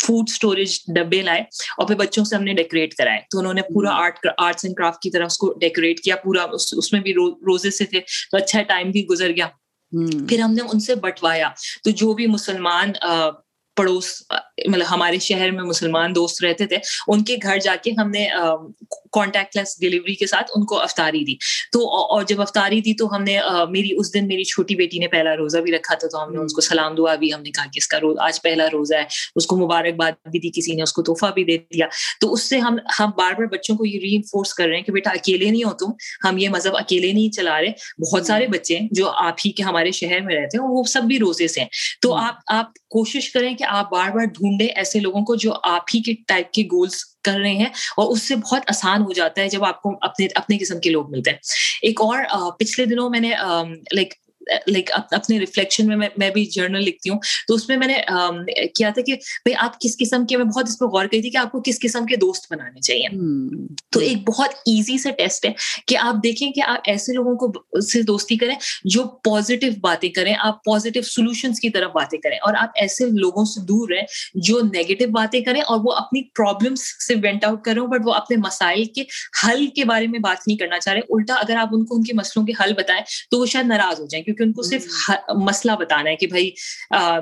[0.00, 1.40] فوڈ اسٹوریج ڈبے لائے
[1.78, 4.76] اور پھر بچوں سے ہم نے ڈیکوریٹ کرائے تو انہوں نے پورا آرٹ آرٹس اینڈ
[4.76, 8.36] کرافٹ کی طرح اس کو ڈیکوریٹ کیا پورا اس میں بھی روزے سے تھے۔ تو
[8.36, 9.48] اچھا ٹائم بھی گزر گیا۔
[10.28, 11.48] پھر ہم نے ان سے بٹوایا۔
[11.84, 12.92] تو جو بھی مسلمان
[13.76, 14.22] پڑوس
[14.68, 16.76] مطلب ہمارے شہر میں مسلمان دوست رہتے تھے
[17.08, 18.26] ان کے گھر جا کے ہم نے
[19.12, 21.34] کانٹیکٹ لیس ڈلیوری کے ساتھ ان کو افطاری دی۔
[21.72, 23.38] تو اور جب افطاری دی تو ہم نے
[23.70, 26.38] میری اس دن میری چھوٹی بیٹی نے پہلا روزہ بھی رکھا تھا تو ہم نے
[26.38, 28.94] اس کو سلام دعا بھی ہم نے کہا کہ اس کا روز آج پہلا روزہ
[28.94, 29.04] ہے
[29.36, 31.86] اس کو مبارکباد بھی دی کسی نے اس کو تحفہ بھی دے دیا۔
[32.20, 34.82] تو اس سے ہم ہم بار بار بچوں کو یہ ری انفورس کر رہے ہیں
[34.82, 35.90] کہ بیٹا اکیلے نہیں ہو تم
[36.28, 39.90] ہم یہ مذہب اکیلے نہیں چلا رہے۔ بہت سارے بچے جو آپ ہی کے ہمارے
[39.90, 41.68] شہر میں رہتے ہیں وہ سب بھی روزے سے ہیں۔
[42.00, 45.82] تو آپ آپ کوشش کریں کہ آپ بار بار ڈھونڈے ایسے لوگوں کو جو آپ
[45.94, 47.66] ہی کے ٹائپ کے گولس کر رہے ہیں
[47.96, 50.90] اور اس سے بہت آسان ہو جاتا ہے جب آپ کو اپنے اپنے قسم کے
[50.90, 51.38] لوگ ملتے ہیں۔
[51.82, 52.18] ایک اور
[52.58, 53.30] پچھلے دنوں میں نے
[53.92, 54.14] لائک
[54.50, 57.18] لائک اپنے ریفلیکشن میں میں بھی جرنل لکھتی ہوں۔
[57.48, 57.94] تو اس میں میں نے
[58.66, 61.30] کیا تھا کہ بھائی آپ کس قسم کے میں بہت اس پہ غور کری تھی
[61.30, 63.08] کہ آپ کو کس قسم کے دوست بنانے چاہیے۔
[63.90, 65.52] تو ایک بہت ایزی سا ٹیسٹ ہے
[65.86, 70.34] کہ آپ دیکھیں کہ آپ ایسے لوگوں کو سے دوستی کریں جو پازیٹیو باتیں کریں
[70.38, 74.02] آپ پازیٹیو سولوشنس کی طرف باتیں کریں اور آپ ایسے لوگوں سے دور رہیں
[74.34, 78.36] جو نیگیٹو باتیں کریں اور وہ اپنی پرابلمس سے وینٹ آؤٹ کریں بٹ وہ اپنے
[78.36, 79.02] مسائل کے
[79.44, 82.02] حل کے بارے میں بات نہیں کرنا چاہ رہے۔ الٹا اگر آپ ان کو ان
[82.02, 84.86] کے مسئلوں کے حل بتائیں تو وہ شاید ناراض ہو جائیں۔ کیونکہ ان کو صرف
[85.34, 86.50] مسئلہ بتانا ہے کہ بھائی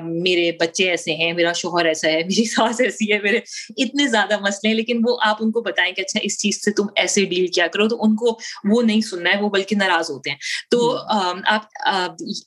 [0.03, 3.39] میرے بچے ایسے ہیں میرا شوہر ایسا ہے میری ساس ایسی ہے میرے
[3.77, 6.71] اتنے زیادہ مسئلے ہیں لیکن وہ آپ ان کو بتائیں کہ اچھا اس چیز سے
[6.71, 10.11] تم ایسے ڈیل کیا کرو تو ان کو وہ نہیں سننا ہے وہ بلکہ ناراض
[10.11, 10.37] ہوتے ہیں۔
[10.71, 10.97] تو
[11.45, 11.61] آپ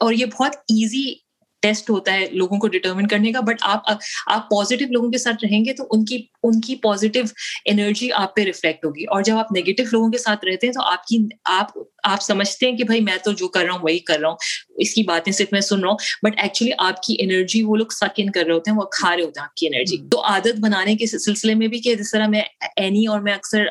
[0.00, 1.25] اور یہ بہت ایزی
[1.66, 3.90] ٹیسٹ ہوتا ہے لوگوں کو ڈٹرمن کرنے کا بٹ آپ
[4.26, 7.24] آپ پازیٹیو لوگوں کے ساتھ رہیں گے تو ان کی ان کی پازیٹیو
[7.64, 10.82] انرجی آپ پہ ریفلیکٹ ہوگی۔ اور جب آپ نیگیٹو لوگوں کے ساتھ رہتے ہیں تو
[10.82, 13.98] آپ کی، آپ آپ سمجھتے ہیں کہ بھائی میں تو جو کر رہا ہوں وہی
[13.98, 14.36] کر رہا ہوں۔
[14.78, 17.86] اس کی باتیں صرف میں سن رہا ہوں بٹ ایکچولی آپ کی انرجی وہ لوگ
[17.90, 20.24] سک ان کر رہے ہوتے ہیں وہ کھا رہے ہوتے ہیں آپ کی انرجی تو
[20.24, 22.42] عادت بنانے کے سلسلے میں بھی کہ جس طرح میں
[22.76, 23.66] اینی اور میں اکثر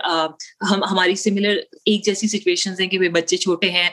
[0.72, 3.90] ہماری سملر ایک جیسی سچویشن ہیں کہ بچے چھوٹے ہیں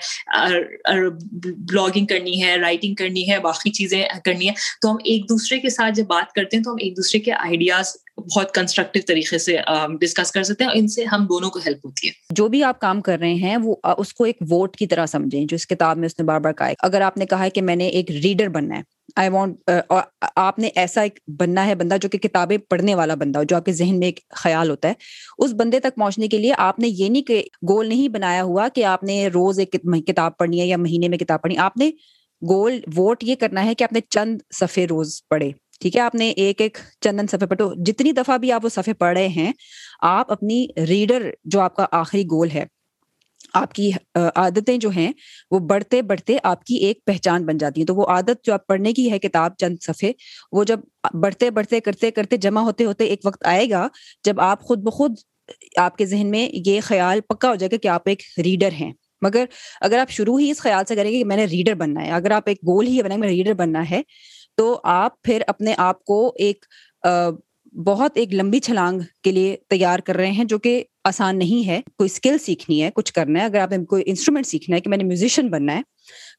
[1.71, 4.53] بلاگنگ کرنی ہے رائٹنگ کرنی ہے باقی چیزیں کرنی ہے
[4.83, 7.33] تو ہم ایک دوسرے کے ساتھ جب بات کرتے ہیں تو ہم ایک دوسرے کے
[7.33, 9.57] آئیڈیاز بہت کنسٹرکٹیو طریقے سے
[10.01, 12.63] ڈسکس کر سکتے ہیں اور ان سے ہم دونوں کو ہیلپ ہوتی ہے۔ جو بھی
[12.65, 15.67] آپ کام کر رہے ہیں، وہ اس کو ایک ووٹ کی طرح سمجھیں، جو اس
[15.67, 17.77] کتاب میں اس نے بار بار کہا ہے۔ اگر آپ نے کہا ہے کہ میں
[17.77, 18.83] نے ایک ریڈر بننا ہے
[19.17, 20.03] آئی وانٹ اور
[20.37, 23.57] آپ نے ایسا ایک بننا ہے بندہ جو کہ کتابیں پڑھنے والا بندہ ہو، جو
[23.57, 24.95] آپ کے ذہن میں ایک خیال ہوتا ہے،
[25.39, 28.69] اس بندے تک پہنچنے کے لیے آپ نے یہ نہیں کہ گول نہیں بنایا ہوا
[28.69, 31.91] کہ آپ نے روز ایک کتاب پڑھنی ہے یا مہینے میں کتاب پڑھنی آپ نے
[32.43, 35.51] گول ووٹ یہ کرنا ہے کہ آپ نے چند صفحے روز پڑھے۔
[35.83, 38.69] ٹھیک ہے؟ آپ نے ایک ایک چندن صفحے پر تو جتنی دفعہ بھی آپ وہ
[38.69, 39.53] صفحے پڑھ رہے ہیں،
[40.03, 42.65] آپ اپنی ریڈر جو آپ کا آخری گول ہے،
[43.55, 45.11] آپ کی عادتیں جو ہیں،
[45.51, 48.67] وہ بڑھتے بڑھتے آپ کی ایک پہچان بن جاتی ہیں۔ تو وہ عادت جو آپ
[48.67, 50.13] پڑھنے کی ہے، کتاب، چند صفحے،
[50.53, 50.81] وہ جب
[51.15, 53.87] بڑھتے بڑھتے کرتے کرتے جمع ہوتے ہوتے ایک وقت آئے گا،
[54.25, 55.17] جب آپ خود بخود
[55.79, 58.93] آپ کے ذہن میں یہ خیال پکا ہو جائے گا کہ آپ ایک ریڈر ہیں۔
[59.23, 59.45] مگر
[59.81, 62.11] اگر آپ شروع ہی اس خیال سے کریں گے کہ میں نے ریڈر بننا ہے،
[62.11, 64.01] اگر آپ ایک گول ہی بنائیں گے ریڈر بننا ہے
[64.57, 66.65] تو آپ پھر اپنے آپ کو ایک
[67.87, 71.81] بہت ایک لمبی چھلانگ کے لیے تیار کر رہے ہیں جو کہ آسان نہیں ہے۔
[71.99, 74.91] کوئی اسکل سیکھنی ہے، کچھ کرنا ہے۔ اگر آپ نے کوئی انسٹرومنٹ سیکھنا ہے کہ
[74.91, 75.81] میں نے میوزیشین بننا ہے،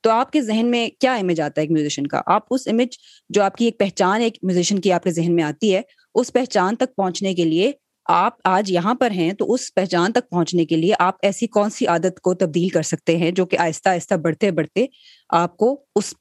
[0.01, 2.89] تو آپ کے ذہن میں کیا امیج آتا ہے ایک میوزیشین کا؟ آپ اس امیج
[3.29, 5.81] جو آپ کی ایک پہچان، ایک میوزیشین کی آپ کے ذہن میں آتی ہے،
[6.15, 7.71] اس پہچان تک پہنچنے کے لیے
[8.05, 11.69] آپ آج یہاں پر ہیں تو اس پہچان تک پہنچنے کے لیے آپ ایسی کون
[11.69, 14.85] سی عادت کو تبدیل کر سکتے ہیں جو کہ آہستہ آہستہ بڑھتے بڑھتے
[15.29, 16.13] آپ کو اس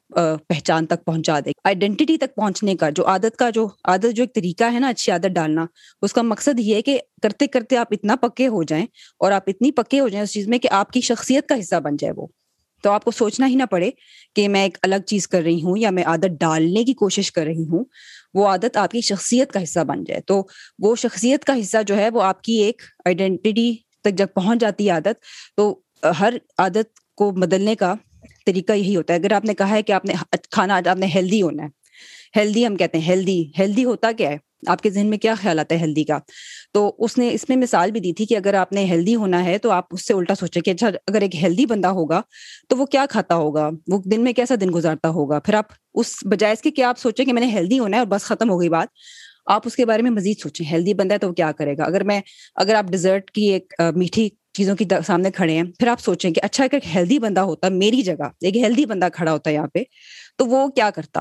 [0.49, 4.35] پہچان تک پہنچا دے آئیڈینٹی تک پہنچنے کا جو عادت کا جو، عادت جو ایک
[4.35, 5.67] طریقہ ہے نا اچھی عادت ڈالنا،
[6.03, 8.87] اس کا مقصد یہ ہے کہ کرتے کرتے آپ اتنا پکے ہو جائیں
[9.21, 11.81] اور آپ اتنی پکے ہو جائیں اس چیز میں کہ آپ کی شخصیت کا حصہ
[11.81, 12.27] بن جائے وہ۔
[12.83, 13.91] تو آپ کو سوچنا ہی نہ پڑے
[14.37, 17.45] کہ میں ایک الگ چیز کر رہی ہوں یا میں عادت ڈالنے کی کوشش کر
[17.45, 17.85] رہی ہوں،
[18.35, 20.43] وہ عادت آپ کی شخصیت کا حصہ بن جائے۔ تو
[20.79, 23.73] وہ شخصیت کا حصہ جو ہے وہ آپ کی ایک آئیڈینٹی
[24.05, 25.25] تک جب پہنچ جاتی ہے عادت،
[25.57, 25.75] تو
[26.21, 27.95] ہر عادت کو بدلنے کا
[28.47, 30.15] طریقہ یہی ہوتا ہے۔ اگر آپ نے کہا ہے کہ آپ نے
[30.51, 31.69] کھانا آپ نے ہیلدی ہونا ہے
[32.39, 34.37] ہیلدی ہم کہتے ہیں ہیلدی ہیلدی ہوتا کیا ہے؟
[34.69, 36.19] آپ کے ذہن میں کیا خیال آتا ہے ہیلدی کا؟
[36.75, 39.45] تو اس نے اس میں مثال بھی دی تھی کہ اگر آپ نے ہیلدی ہونا
[39.45, 42.21] ہے تو آپ اس سے الٹا سوچیں کہ اچھا اگر ایک ہیلدی بندہ ہوگا
[42.69, 46.15] تو وہ کیا کھاتا ہوگا؟ وہ دن میں کیسا دن گزارتا ہوگا؟ پھر آپ اس
[46.31, 48.51] بجائے اس کے کیا آپ سوچیں کہ میں نے ہیلدی ہونا ہے اور بس ختم
[48.51, 48.89] ہو گئی بات،
[49.47, 51.85] آپ اس کے بارے میں مزید سوچیں، ہیلدی بندہ ہے تو وہ کیا کرے گا؟
[51.85, 52.21] اگر میں،
[52.55, 56.41] اگر آپ ڈیزرٹ کی ایک میٹھی چیزوں کی سامنے کھڑے ہیں، پھر آپ سوچیں کہ
[56.45, 59.83] اچھا ایک ہیلدی بندہ ہوتا، میری جگہ، ایک ہیلدی بندہ کھڑا ہوتا ہے یہاں پہ،
[60.39, 61.21] تو وہ کیا کرتا؟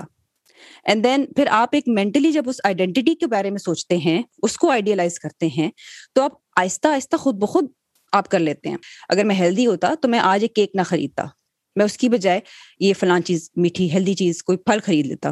[0.83, 4.57] اینڈ دین پھر آپ ایک مینٹلی جب اس آئیڈینٹی کے بارے میں سوچتے ہیں، اس
[4.57, 5.71] کو آئیڈیالائز کرتے ہیں،
[6.13, 7.65] تو آپ آہستہ آہستہ خود بخود
[8.11, 8.77] آپ کر لیتے ہیں۔
[9.09, 11.23] اگر میں ہیلدی ہوتا تو میں آج ایک کیک نہ خریدتا۔
[11.75, 12.39] میں اس کی بجائے
[12.79, 15.31] یہ فلاں چیز میٹھی ہیلدی چیز کوئی پھل خرید لیتا۔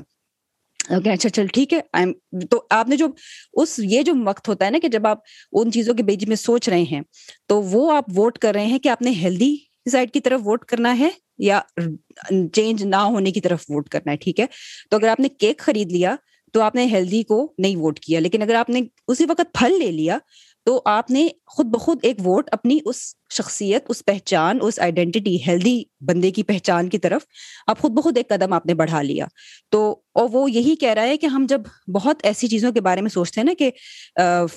[0.90, 2.06] اچھا چل، ٹھیک ہے۔
[2.52, 3.08] تو آپ نے جو
[3.54, 5.18] اس، یہ جو وقت ہوتا ہے نا کہ جب آپ
[5.52, 7.02] ان چیزوں کے بیچ میں سوچ رہے ہیں،
[7.46, 9.56] تو وہ آپ ووٹ کر رہے ہیں کہ آپ نے ہیلدی
[9.92, 11.10] سائڈ کی طرف ووٹ کرنا ہے۔
[11.40, 11.60] یا
[12.54, 14.46] چینج نہ ہونے کی طرف ووٹ کرنا ہے، ٹھیک ہے؟
[14.92, 16.16] تو اگر آپ نے کیک خرید لیا،
[16.54, 19.78] تو آپ نے ہیلدی کو نہیں ووٹ کیا، لیکن اگر آپ نے اسی وقت پھل
[19.80, 20.18] لے لیا،
[20.66, 22.98] تو آپ نے خود بخود ایک ووٹ اپنی اس
[23.34, 27.22] شخصیت، اس پہچان، اس آئیڈینٹی ہیلدی بندے کی پہچان کی طرف
[27.68, 29.26] آپ خود بخود ایک قدم آپ نے بڑھا لیا۔
[29.72, 29.82] تو
[30.14, 31.62] اور وہ یہی کہہ رہا ہے کہ ہم جب
[31.94, 33.72] بہت ایسی چیزوں کے بارے میں سوچتے ہیں نا کہ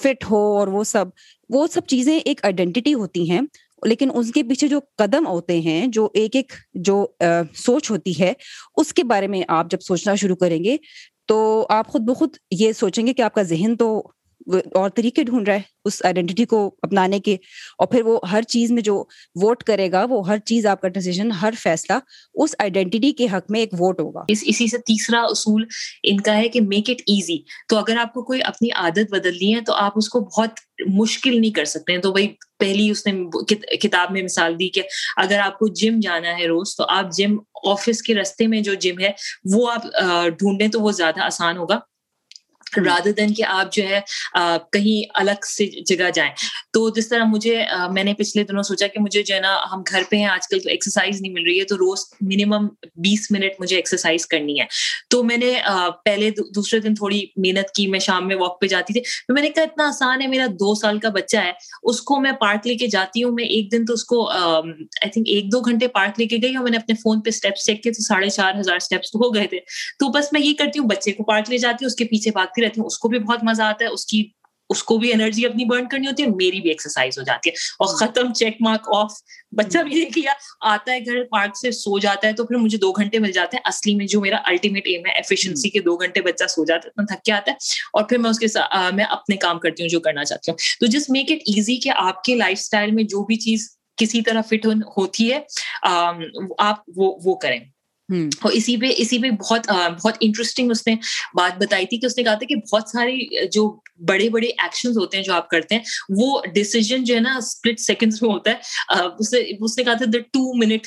[0.03, 1.07] فٹ ہو اور وہ سب
[1.51, 3.41] وہ سب چیزیں ایک آئیڈینٹی ہوتی ہیں
[3.83, 7.07] لیکن اس کے پیچھے جو قدم ہوتے ہیں، جو ایک ایک جو
[7.55, 8.33] سوچ ہوتی ہے،
[8.77, 10.77] اس کے بارے میں آپ جب سوچنا شروع کریں گے،
[11.27, 14.03] تو آپ خود بخود یہ سوچیں گے کہ آپ کا ذہن تو
[14.49, 17.35] اور طریقے ڈھونڈ رہا ہے اس آئیڈینٹی کو اپنانے کے
[17.79, 18.95] اور پھر وہ ہر چیز میں جو
[19.43, 21.99] ووٹ کرے گا، وہ ہر چیز آپ کا ڈیسیزن ہر فیصلہ
[22.35, 25.65] اس آئیڈینٹی کے حق میں ایک ووٹ ہوگا۔ اسی سے تیسرا اصول
[26.03, 27.39] ان کا ہے کہ میک اٹ ایزی
[27.69, 30.61] تو اگر آپ کو کوئی اپنی عادت بدلنی ہے تو آپ اس کو بہت
[30.97, 32.29] مشکل نہیں کر سکتے۔ ہیں تو بھائی،
[32.59, 33.13] پہلی اس نے
[33.77, 34.83] کتاب میں مثال دی کہ
[35.17, 37.37] اگر آپ کو جم جانا ہے روز تو آپ جم
[37.67, 39.11] آفس کے رستے میں جو جم ہے
[39.55, 39.85] وہ آپ
[40.39, 41.79] ڈھونڈیں تو وہ زیادہ آسان ہوگا۔
[42.77, 44.01] رادر دین کہ آپ جو ہے
[44.73, 46.33] کہیں الگ سے جگہ جائیں۔
[46.73, 49.83] تو جس طرح مجھے میں نے پچھلے دنوں سوچا کہ مجھے جو ہے نا، ہم
[49.91, 53.31] گھر پہ ہیں، آج کل تو ایکسرسائز نہیں مل رہی ہے، تو روز منیمم بیس
[53.31, 54.65] منٹ مجھے ایکسرسائز کرنی ہے۔
[55.11, 55.53] تو میں نے
[56.05, 59.43] پہلے دوسرے دن تھوڑی محنت کی، میں شام میں واک پہ جاتی تھی۔ تو میں
[59.43, 61.53] نے کہا، اتنا آسان ہے، میرا دو سال کا بچہ ہے،
[61.83, 65.11] اس کو میں پارک لے کے جاتی ہوں۔ میں ایک دن تو اس کو آئی
[65.11, 67.67] تھنک ایک دو گھنٹے پارک لے کے گئی اور میں نے اپنے فون پہ اسٹیپس
[67.67, 69.59] چیک کیے تو ساڑھے چار ہزار اسٹیپس ہو گئے تھے۔
[69.99, 72.31] تو بس میں یہ کرتی ہوں، بچے کو پارک لے جاتی ہوں، اس کے پیچھے
[72.31, 74.25] بھاگتی رہتی ہوں اس کو بھی بہت مزہ آتا ہے اس کی
[74.71, 77.55] اس کو بھی انرجی اپنی برن کرنی ہوتی ہے میری بھی ایکسرسائز ہو جاتی ہے۔
[77.79, 79.13] اور ختم چیک مارک آف
[79.57, 82.79] بچہ بھی نہیں کیا آتا ہے گھر پارک سے سو جاتا ہے تو پھر مجھے
[82.79, 85.97] دو گھنٹے مل جاتے ہیں۔ اصلی میں جو میرا الٹیمیٹ ایم ہے ایفیشنسی کے دو
[85.97, 87.57] گھنٹے بچہ سو جاتا ہے اتنا تھک کے آتا ہے۔
[87.93, 90.57] اور پھر میں اس کے ساتھ میں اپنے کام کرتی ہوں جو کرنا چاہتی ہوں۔
[90.81, 94.23] تو جس میک اٹ ایزی کہ آپ کے لائف اسٹائل میں جو بھی چیز کسی
[94.23, 95.41] طرح فٹ ہوتی ہے
[96.59, 97.59] آپ وہ وہ کریں۔
[98.13, 99.69] اور اسی پہ اسی پہ بہت
[100.05, 100.95] بہت انٹرسٹنگ اس نے
[101.35, 104.89] بات بتائی تھی کہ اس نے کہا تھا کہ بہت ساری جو بڑے بڑے ایکشن
[104.89, 108.51] ہوتے ہیں جو آپ کرتے ہیں وہ ڈیسیزن جو ہے نا اسپلٹ سیکنڈ میں ہوتا
[108.51, 108.57] ہے۔
[109.61, 110.87] اس نے کہا تھا the two minute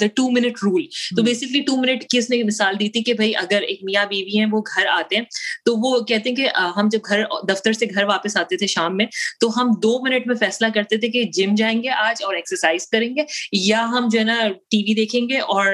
[0.00, 0.82] the two minute rule
[1.16, 4.06] تو بیسکلی ٹو منٹ کی اس نے مثال دی تھی کہ بھائی اگر ایک میاں
[4.06, 5.24] بیوی ہیں وہ گھر آتے ہیں
[5.64, 8.96] تو وہ کہتے ہیں کہ ہم جب گھر دفتر سے گھر واپس آتے تھے شام
[8.96, 9.06] میں
[9.40, 12.88] تو ہم دو منٹ میں فیصلہ کرتے تھے کہ جم جائیں گے آج اور ایکسرسائز
[12.88, 13.22] کریں گے
[13.52, 14.38] یا ہم جو ہے نا
[14.70, 15.66] ٹی وی دیکھیں گے اور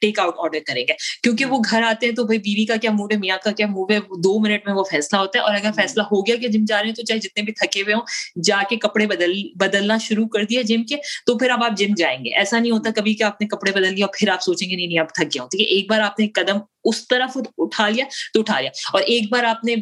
[0.00, 0.92] ٹیک آؤٹ آرڈر کریں گے۔
[1.22, 3.66] کیونکہ وہ گھر آتے ہیں تو بھائی بیوی کا کیا موڈ ہے میاں کا کیا
[3.66, 6.48] موڈ ہے دو منٹ میں وہ فیصلہ ہوتا ہے۔ اور اگر فیصلہ ہو گیا کہ
[6.48, 8.02] جم جا رہے ہیں تو چاہے جتنے بھی تھکے ہوئے ہوں
[8.44, 10.96] جا کے کپڑے بدل بدلنا شروع کر دیا جم کے
[11.26, 13.72] تو پھر اب آپ جم جائیں گے۔ ایسا نہیں ہوتا کبھی کہ آپ نے کپڑے
[13.72, 15.66] بدل لیا اور پھر آپ سوچیں گے نہیں نہیں آپ تھک گیا ہوں۔ ٹھیک ہے
[15.66, 18.04] ایک بار آپ نے قدم اس طرف اٹھا لیا
[18.34, 19.74] تو اٹھا لیا۔ اور ایک بار آپ نے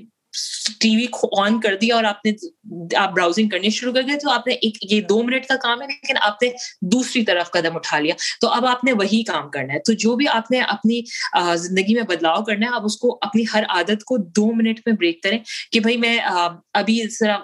[0.81, 1.07] ٹی وی
[1.39, 2.33] آن کر دیا اور آپ نے
[2.97, 5.83] آپ براؤزنگ کرنی شروع کر گئے تو آپ نے ایک یہ دو منٹ کا کام
[5.83, 6.49] ہے لیکن آپ نے
[6.83, 10.17] دوسری طرف قدم اٹھا لیا۔ تو اب آپ نے وہی کام کرنا ہے۔ تو جو
[10.17, 11.03] بھی آپ نے اپنی
[11.55, 14.95] زندگی میں بدلاؤ کرنا ہے، آپ اس کو اپنی ہر عادت کو دو منٹ میں
[14.95, 15.39] بریک کریں
[15.73, 16.19] کہ بھائی میں
[16.75, 17.37] ابھی ذرا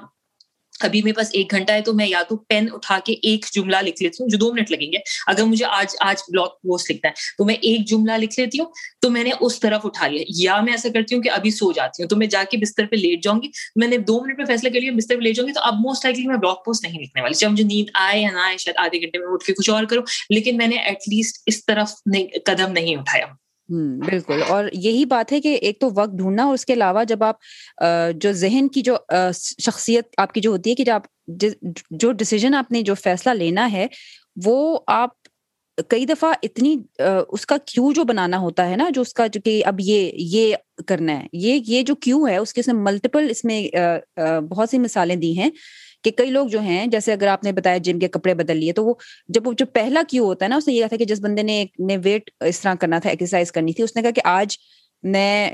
[0.80, 3.76] ابھی میرے پاس ایک گھنٹہ ہے تو میں یا تو پین اٹھا کے ایک جملہ
[3.76, 4.96] لکھ لیتی ہوں جو دو منٹ لگیں گے۔
[5.26, 8.66] اگر مجھے آج آج بلاگ پوسٹ لکھنا ہے تو میں ایک جملہ لکھ لیتی ہوں
[9.00, 11.72] تو میں نے اس طرف اٹھا لیا۔ یا میں ایسا کرتی ہوں کہ ابھی سو
[11.72, 14.38] جاتی ہوں تو میں جا کے بستر پہ لیٹ جاؤں گی۔ میں نے دو منٹ
[14.38, 16.54] میں فیصلہ کر لیا، بستر پہ لیٹ جاؤں گی تو اب موسٹ لائکلی میں بلاگ
[16.54, 19.26] پوسٹ نہیں لکھنے والی۔ چاہے مجھے نیند آئے یا نہ آئے، شاید آدھے گھنٹے میں
[19.30, 21.90] اٹھ کے کچھ اور کروں۔ لیکن میں نے ایٹ لیسٹ اس طرف
[22.44, 26.64] قدم نہیں اٹھایا۔ بالکل۔ اور یہی بات ہے کہ ایک تو وقت ڈھونڈنا اور اس
[26.66, 27.36] کے علاوہ جب آپ
[28.16, 28.96] جو ذہن کی جو
[29.58, 31.02] شخصیت آپ کی جو ہوتی ہے کہ آپ
[31.90, 33.86] جو ڈسیزن آپ نے جو فیصلہ لینا ہے،
[34.44, 35.10] وہ آپ
[35.88, 36.76] کئی دفعہ اتنی
[37.28, 40.10] اس کا کیو جو بنانا ہوتا ہے نا، جو اس کا جو کہ اب یہ
[40.14, 40.54] یہ
[40.86, 43.60] کرنا ہے، یہ یہ جو کیو ہے، اس کے اس نے ملٹیپل اس میں
[44.50, 45.50] بہت سی مثالیں دی ہیں۔
[46.06, 48.72] کہ کئی لوگ جو ہیں، جیسے اگر آپ نے بتایا جم کے کپڑے بدل لیے،
[48.72, 48.94] تو وہ
[49.28, 51.42] جب جو پہلا کیو ہوتا ہے نا، اس نے یہ کہا تھا کہ جس بندے
[51.42, 54.56] نے نے ویٹ اس طرح کرنا تھا ایکسرسائز کرنی تھی، اس نے کہا کہ آج
[55.02, 55.50] میں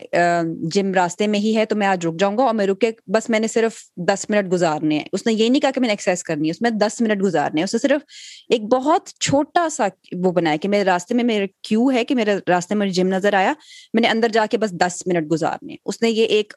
[0.73, 2.91] جم راستے میں ہی ہے تو میں آج رک جاؤں گا اور میں رک کے
[3.07, 5.89] بس میں نے صرف دس منٹ گزارنے ہیں۔ اس نے یہ نہیں کہا کہ میں
[5.89, 8.03] نے ایکسرسائز کرنی ہے، اس میں دس منٹ گزارنے ہیں۔ اس نے صرف
[8.49, 9.89] ایک بہت چھوٹا سا
[10.25, 13.35] وہ بنایا کہ میرے راستے میں میرا کیو ہے کہ میرے راستے میں جم نظر
[13.35, 13.53] آیا،
[13.95, 16.53] میں نے اندر جا کے بس دس منٹ گزارنے اس نے یہ ایک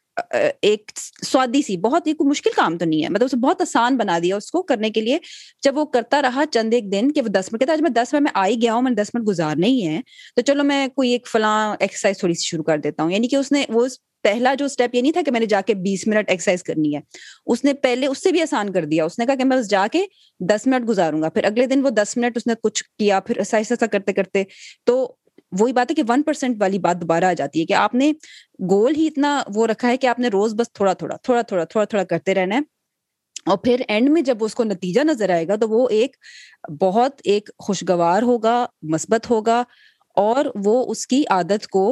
[0.61, 0.91] ایک
[1.26, 4.20] سوادی سی، بہت ہی کوئی مشکل کام تو نہیں ہے۔ مطلب اسے بہت آسان بنا
[4.24, 5.18] دیا اس کو کرنے کے لیے۔
[5.63, 8.13] جب وہ کرتا رہا چند ایک دن کہ وہ دس منٹ، کہتا آج میں دس
[8.13, 10.01] منٹ میں آئی گیا ہوں، میں نے دس منٹ گزارنے ہی ہے۔
[10.36, 13.36] تو چلو میں کوئی ایک فلاں ایکسرسائز تھوڑی سی شروع کر دیتا ہوں۔ یعنی کہ
[13.36, 13.88] اس نے وہ
[14.24, 16.95] پہلا جو اسٹیپ یہ نہیں تھا کہ میں نے جا کے بیس منٹ ایکسرسائز کرنی
[16.95, 17.01] ہے،
[17.45, 19.70] اس نے پہلے اس سے بھی آسان کر دیا۔ اس نے کہا کہ میں بس
[19.70, 20.05] جا کے
[20.39, 23.38] دس منٹ گزاروں گا۔ پھر اگلے دن وہ دس منٹ اس نے کچھ کیا، پھر
[23.38, 24.43] ایسا ایسا کرتے کرتے
[24.84, 25.16] تو
[25.60, 28.12] وہی بات ہے کہ ون پرسینٹ والی بات دوبارہ آ جاتی ہے کہ آپ نے
[28.72, 31.64] گول ہی اتنا وہ رکھا ہے کہ آپ نے روز بس تھوڑا تھوڑا تھوڑا تھوڑا
[31.64, 32.62] تھوڑا تھوڑا کرتے رہنا ہے
[33.45, 36.16] اور پھر اینڈ میں جب اس کو نتیجہ نظر آئے گا تو وہ ایک
[36.82, 39.64] بہت ایک خوشگوار ہوگا، مثبت ہوگا
[40.18, 41.84] اور وہ اس کی عادت کو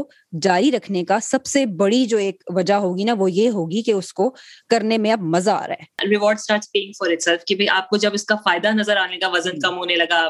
[0.42, 3.92] جاری رکھنے کا سب سے بڑی جو ایک وجہ ہوگی نا وہ یہ ہوگی کہ
[3.92, 4.36] اس کو
[4.70, 6.38] کرنے میں اب مزہ آ رہا ہے۔ Reward
[6.72, 9.60] paying for itself کہ آپ کو جب اس کا فائدہ نظر آنے لگا وزن
[9.60, 10.30] کم ہونے لگا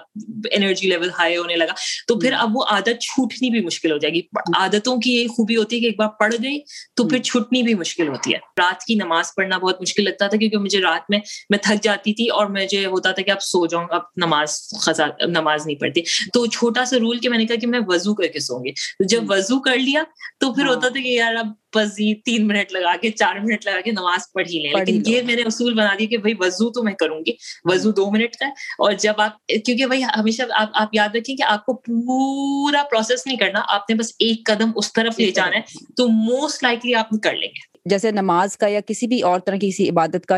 [0.52, 1.74] انرجی لیول ہائی ہونے لگا
[2.08, 4.22] تو پھر اب وہ عادت چھوٹنی بھی مشکل ہو جائے گی۔
[4.56, 6.60] عادتوں کی یہ خوبی ہوتی ہے کہ ایک بار پڑھ گئی
[6.94, 10.38] تو پھر چھوٹنی بھی مشکل ہوتی ہے۔ رات کی نماز پڑھنا بہت مشکل لگتا تھا
[10.38, 13.66] کیونکہ مجھے رات میں میں تھک جاتی تھی اور مجھے ہوتا تھا کہ اب سو
[13.66, 14.50] جاؤں اب نماز
[14.82, 16.02] خزا نماز نہیں پڑھتی۔
[16.34, 18.72] تو چھوٹا سا رول کہ میں نے کہا کہ میں وضو کر کے سو گی۔
[19.08, 20.04] جب وضو کر لی دیا
[20.40, 23.66] تو پھر ہاں۔ ہوتا تھا کہ یار اب مزید تین منٹ لگا کے چار منٹ
[23.66, 26.34] لگا کے نماز پڑھ ہی لیں۔ لیکن یہ میں نے اصول بنا دیا کہ بھائی
[26.40, 27.32] وضو تو میں کروں گی۔
[27.64, 28.46] وضو دو منٹ کا
[28.80, 33.28] اور جب آپ کیونکہ بھائی ہمیشہ آپ آپ یاد رکھیں کہ آپ کو پورا پروسیس
[33.28, 35.62] نہیں کرنا آپ نے بس ایک قدم اس طرف لے جانا ہے
[35.98, 39.56] تو موسٹ لائکلی آپ کر لیں گے۔ جیسے نماز کا یا کسی بھی اور طرح
[39.56, 40.38] کی کسی عبادت کا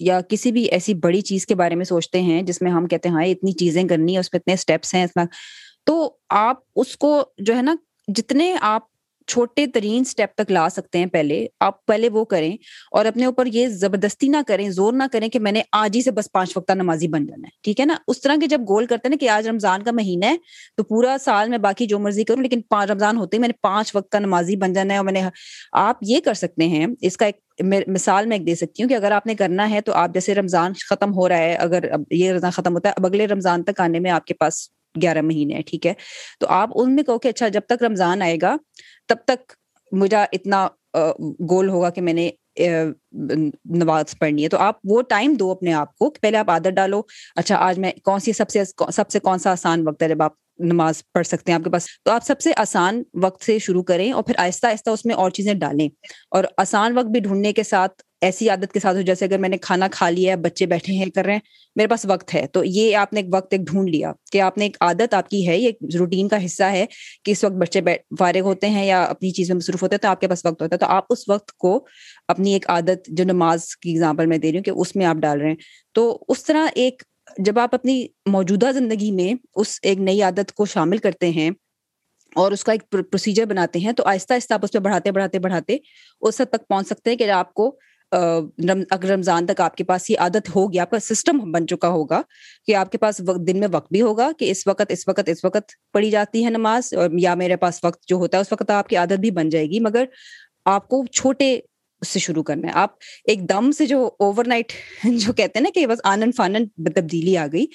[0.00, 3.08] یا کسی بھی ایسی بڑی چیز کے بارے میں سوچتے ہیں جس میں ہم کہتے
[3.08, 5.24] ہیں ہاں اتنی چیزیں کرنی ہے اس پہ اتنے اسٹیپس ہیں اتنا۔
[5.86, 7.74] تو آپ اس کو جو ہے نا
[8.08, 8.82] جتنے آپ
[9.26, 12.52] چھوٹے ترین سٹیپ تک لا سکتے ہیں پہلے۔ آپ پہلے وہ کریں
[12.90, 16.02] اور اپنے اوپر یہ زبردستی نہ کریں، زور نہ کریں کہ میں نے آج ہی
[16.02, 18.60] سے بس پانچ وقتہ نمازی بن جانا ہے۔ ٹھیک ہے نا؟ اس طرح کے جب
[18.68, 20.36] گول کرتے ہیں نا کہ آج رمضان کا مہینہ ہے
[20.76, 22.60] تو پورا سال میں باقی جو مرضی کروں، لیکن
[22.90, 25.22] رمضان ہوتے ہی میں نے پانچ وقت کا نمازی بن جانا ہے اور میں نے
[25.72, 27.40] آپ یہ کر سکتے ہیں، اس کا ایک
[27.88, 30.34] مثال میں ایک دے سکتی ہوں کہ اگر آپ نے کرنا ہے تو آپ جیسے
[30.34, 33.62] رمضان ختم ہو رہا ہے، اگر اب یہ رمضان ختم ہوتا ہے، اب اگلے رمضان
[33.64, 34.68] تک آنے میں آپ کے پاس
[35.02, 35.92] گیارہ مہینے ہیں، ٹھیک ہے؟
[36.40, 38.56] تو آپ ان میں کہو کہ اچھا جب تک رمضان آئے گا،
[39.08, 39.52] تب تک
[39.92, 40.68] مجھے اتنا
[41.50, 42.30] گول ہوگا کہ میں نے
[43.64, 47.00] نماز پڑھنی ہے۔ تو آپ وہ ٹائم دو اپنے آپ کو پہلے آپ عادت ڈالو
[47.36, 50.22] اچھا آج میں کون سی سب سے سب سے کون سا آسان وقت ہے جب
[50.22, 53.58] آپ نماز پڑھ سکتے ہیں آپ کے پاس؟ تو آپ سب سے آسان وقت سے
[53.58, 55.88] شروع کریں اور پھر آہستہ آہستہ اس میں اور چیزیں ڈالیں۔
[56.30, 59.48] اور آسان وقت بھی ڈھونڈنے کے ساتھ ایسی عادت کے ساتھ ہو، جیسے اگر میں
[59.48, 61.40] نے کھانا کھا لیا ہے، بچے بیٹھے ہیں، کر رہے ہیں،
[61.76, 64.58] میرے پاس وقت ہے۔ تو یہ آپ نے ایک وقت، ایک ڈھونڈ لیا کہ آپ
[64.58, 66.84] نے ایک عادت آپ کی ہے، یہ روٹین کا حصہ ہے
[67.24, 67.80] کہ اس وقت بچے
[68.18, 70.62] فارغ ہوتے ہیں یا اپنی چیز میں مصروف ہوتے ہیں، تو آپ کے پاس وقت
[70.62, 71.86] ہوتا ہے۔ تو آپ اس وقت کو
[72.28, 75.16] اپنی ایک عادت، جو نماز کی اگزامپل میں دے رہی ہوں کہ اس میں آپ
[75.16, 75.56] ڈال رہے ہیں۔
[75.94, 77.02] تو اس طرح ایک،
[77.38, 81.50] جب آپ اپنی موجودہ زندگی میں اس ایک نئی عادت کو شامل کرتے ہیں
[82.36, 85.38] اور اس کا ایک پروسیجر بناتے ہیں، تو آہستہ آہستہ آپ اس پہ بڑھاتے بڑھاتے
[85.38, 85.76] بڑھاتے
[86.20, 87.76] اس حد تک پہنچ سکتے ہیں کہ آپ کو
[88.90, 92.22] اگر رمضان تک آپ کے پاس یہ عادت ہوگی، آپ کا سسٹم بن چکا ہوگا
[92.66, 95.44] کہ آپ کے پاس دن میں وقت بھی ہوگا کہ اس وقت اس وقت اس
[95.44, 98.88] وقت پڑھی جاتی ہے نماز یا میرے پاس وقت جو ہوتا ہے اس وقت آپ
[98.88, 100.04] کی عادت بھی بن جائے گی، مگر
[100.64, 101.58] آپ کو چھوٹے
[102.06, 102.90] سے شروع کرنا ہے۔ آپ
[103.24, 104.72] ایک دم سے جو اوور نائٹ
[105.04, 107.66] جو کہتے ہیں نا کہ بس آنند فانند تبدیلی آ گئی،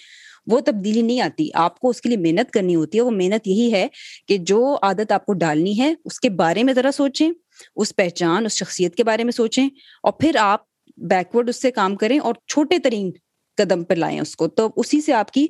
[0.48, 3.48] وہ تبدیلی نہیں آتی۔ آپ کو اس کے لیے محنت کرنی ہوتی ہے۔ وہ محنت
[3.48, 3.88] یہی ہے
[4.28, 7.30] کہ جو عادت آپ کو ڈالنی ہے اس کے بارے میں ذرا سوچیں۔
[7.76, 10.68] اس پہچان، اس شخصیت کے بارے میں سوچیں اور پھر آپ
[11.10, 13.12] بیکورڈ اس سے کام کریں اور چھوٹے ترین
[13.58, 15.48] قدم پہ لائیں اس کو۔ تو اسی سے آپ کی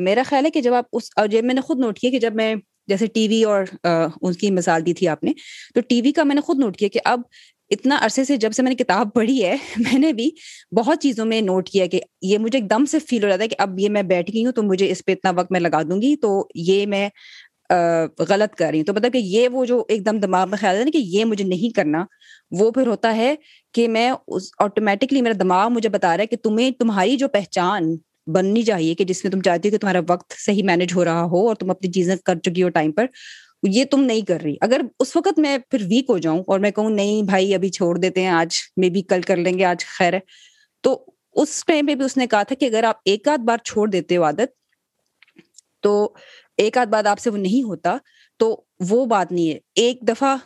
[0.00, 2.18] میرا خیال ہے کہ جب آپ اس، اور جب میں نے خود نوٹ کیا کہ
[2.18, 2.54] جب میں،
[2.88, 5.32] جیسے ٹی وی اور ان کی مثال دی تھی آپ نے،
[5.74, 7.20] تو ٹی وی کا میں نے خود نوٹ کیا کہ اب
[7.70, 10.30] اتنا عرصے سے جب سے میں نے کتاب پڑھی ہے، میں نے بھی
[10.76, 13.48] بہت چیزوں میں نوٹ کیا کہ یہ مجھے ایک دم سے فیل ہو رہا ہے
[13.48, 15.82] کہ اب یہ میں بیٹھ گئی ہوں تو مجھے اس پہ اتنا وقت میں لگا
[15.82, 17.08] دوں گی، تو یہ میں
[18.28, 20.76] غلط کر رہی ہوں۔ تو مطلب کہ یہ وہ جو ایک دم دماغ میں خیال
[20.76, 22.04] ہے نا کہ یہ مجھے نہیں کرنا،
[22.50, 23.34] وہ پھر ہوتا ہے
[23.74, 24.10] کہ میں
[24.58, 27.96] آٹومیٹکلی میرا دماغ مجھے بتا رہا ہے کہ تمہیں تمہاری جو پہچان
[28.26, 31.22] بننی چاہیے کہ جس میں تم چاہتی ہو کہ تمہارا وقت صحیح مینج ہو رہا
[31.24, 33.06] ہو اور تم اپنی چیزیں کر چکی ہو ٹائم پر،
[33.68, 36.70] یہ تم نہیں کر رہی۔ اگر اس وقت میں پھر ویک ہو جاؤں اور میں
[36.70, 39.84] کہوں نہیں بھائی ابھی چھوڑ دیتے ہیں، آج میں بھی کل کر لیں گے، آج
[39.86, 40.20] خیر ہے۔
[40.80, 41.04] تو
[41.34, 43.88] اس ٹائم پہ بھی اس نے کہا تھا کہ اگر آپ ایک آدھ بار چھوڑ
[43.90, 44.50] دیتے ہو عادت،
[45.82, 46.12] تو
[46.58, 47.96] ایک آدھ بات آپ سے وہ نہیں ہوتا،
[48.36, 50.36] تو وہ بات نہیں ہے۔ ایک دفعہ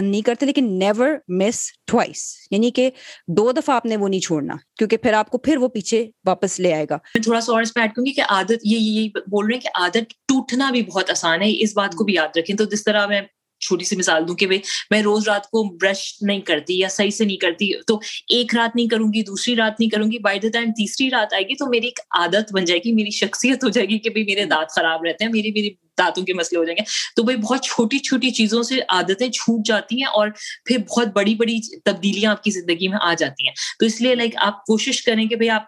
[0.00, 2.90] نہیں کرتے، لیکن نیور مس ٹوائس یعنی کہ
[3.28, 6.60] دو دفعہ آپ نے وہ نہیں چھوڑنا، کیونکہ پھر آپ کو پھر وہ پیچھے واپس
[6.60, 8.78] لے آئے گا۔ میں تھوڑا سا اور اس پہ ایڈ کروں گی کہ عادت یہ
[8.78, 12.14] یہ بول رہے ہیں کہ عادت ٹوٹنا بھی بہت آسان ہے، اس بات کو بھی
[12.14, 13.20] یاد رکھیں۔ تو جس طرح میں
[13.60, 14.46] چھوٹی سی مثال دوں کہ
[14.90, 17.98] میں روز رات کو برش نہیں کرتی یا صحیح سے نہیں کرتی تو
[18.28, 21.34] ایک رات نہیں کروں گی دوسری رات نہیں کروں گی بائی دا ٹائم تیسری رات
[21.34, 24.10] آئے گی تو میری ایک عادت بن جائے گی میری شخصیت ہو جائے گی کہ
[24.16, 25.70] میرے دانت خراب رہتے ہیں میری میری
[26.00, 26.82] دانتوں کے مسئلے ہو جائیں گے۔
[27.16, 30.28] تو بھائی بہت چھوٹی چھوٹی چیزوں سے عادتیں چھوٹ جاتی ہیں اور
[30.64, 34.14] پھر بہت بڑی بڑی تبدیلیاں آپ کی زندگی میں آ جاتی ہیں۔ تو اس لیے
[34.14, 35.64] لائک آپ کوشش کریں کہ بھائی آپ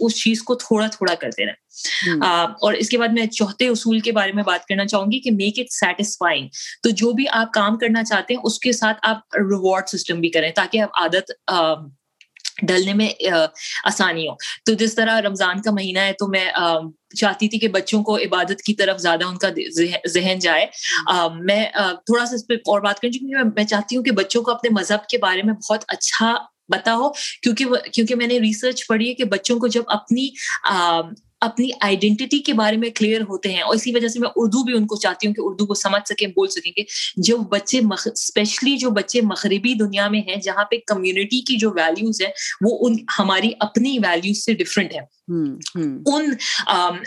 [0.00, 1.54] اس چیز کو تھوڑا تھوڑا کرتے رہیں۔
[2.60, 5.30] اور اس کے بعد میں چوتھے اصول کے بارے میں بات کرنا چاہوں گی کہ
[5.30, 6.48] میک اٹ سیٹسفائنگ
[6.82, 10.28] تو جو بھی آپ کام کرنا چاہتے ہیں اس کے ساتھ آپ ریوارڈ سسٹم بھی
[10.28, 11.32] کریں تاکہ آپ عادت
[12.62, 13.08] ڈلنے میں
[13.84, 14.34] آسانی ہو۔
[14.66, 16.46] تو جس طرح رمضان کا مہینہ ہے تو میں
[17.16, 19.48] چاہتی تھی کہ بچوں کو عبادت کی طرف زیادہ ان کا
[20.08, 20.66] ذہن جائے۔
[21.40, 21.64] میں
[22.06, 24.70] تھوڑا سا اس پہ اور بات کروں، کیونکہ میں چاہتی ہوں کہ بچوں کو اپنے
[24.70, 26.34] مذہب کے بارے میں بہت اچھا
[26.72, 27.08] پتا ہو،
[27.42, 30.28] کیونکہ کیونکہ میں نے ریسرچ پڑھی ہے کہ بچوں کو جب اپنی
[31.40, 34.74] اپنی آئیڈینٹی کے بارے میں کلیئر ہوتے ہیں اور اسی وجہ سے میں اردو بھی
[34.74, 36.84] ان کو چاہتی ہوں کہ اردو کو سمجھ سکیں بول سکیں کہ
[37.16, 37.80] جو بچے
[38.12, 42.30] اسپیشلی جو بچے مغربی دنیا میں ہیں جہاں پہ کمیونٹی کی جو ویلیوز ہیں
[42.60, 45.00] وہ ان ہماری اپنی ویلیوز سے ڈفرینٹ ہے
[46.06, 46.34] ان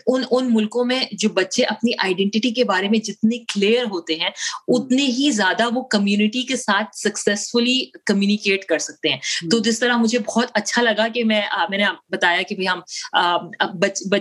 [0.08, 4.30] ان ان ملکوں میں جو بچے اپنی آئیڈینٹی کے بارے میں جتنے کلیئر ہوتے ہیں
[4.68, 9.18] اتنے ہی زیادہ وہ کمیونٹی کے ساتھ سکسیزفلی کمیونیکیٹ کر سکتے ہیں۔
[9.52, 12.80] تو جس طرح مجھے بہت اچھا لگا کہ میں میں نے بتایا کہ ہم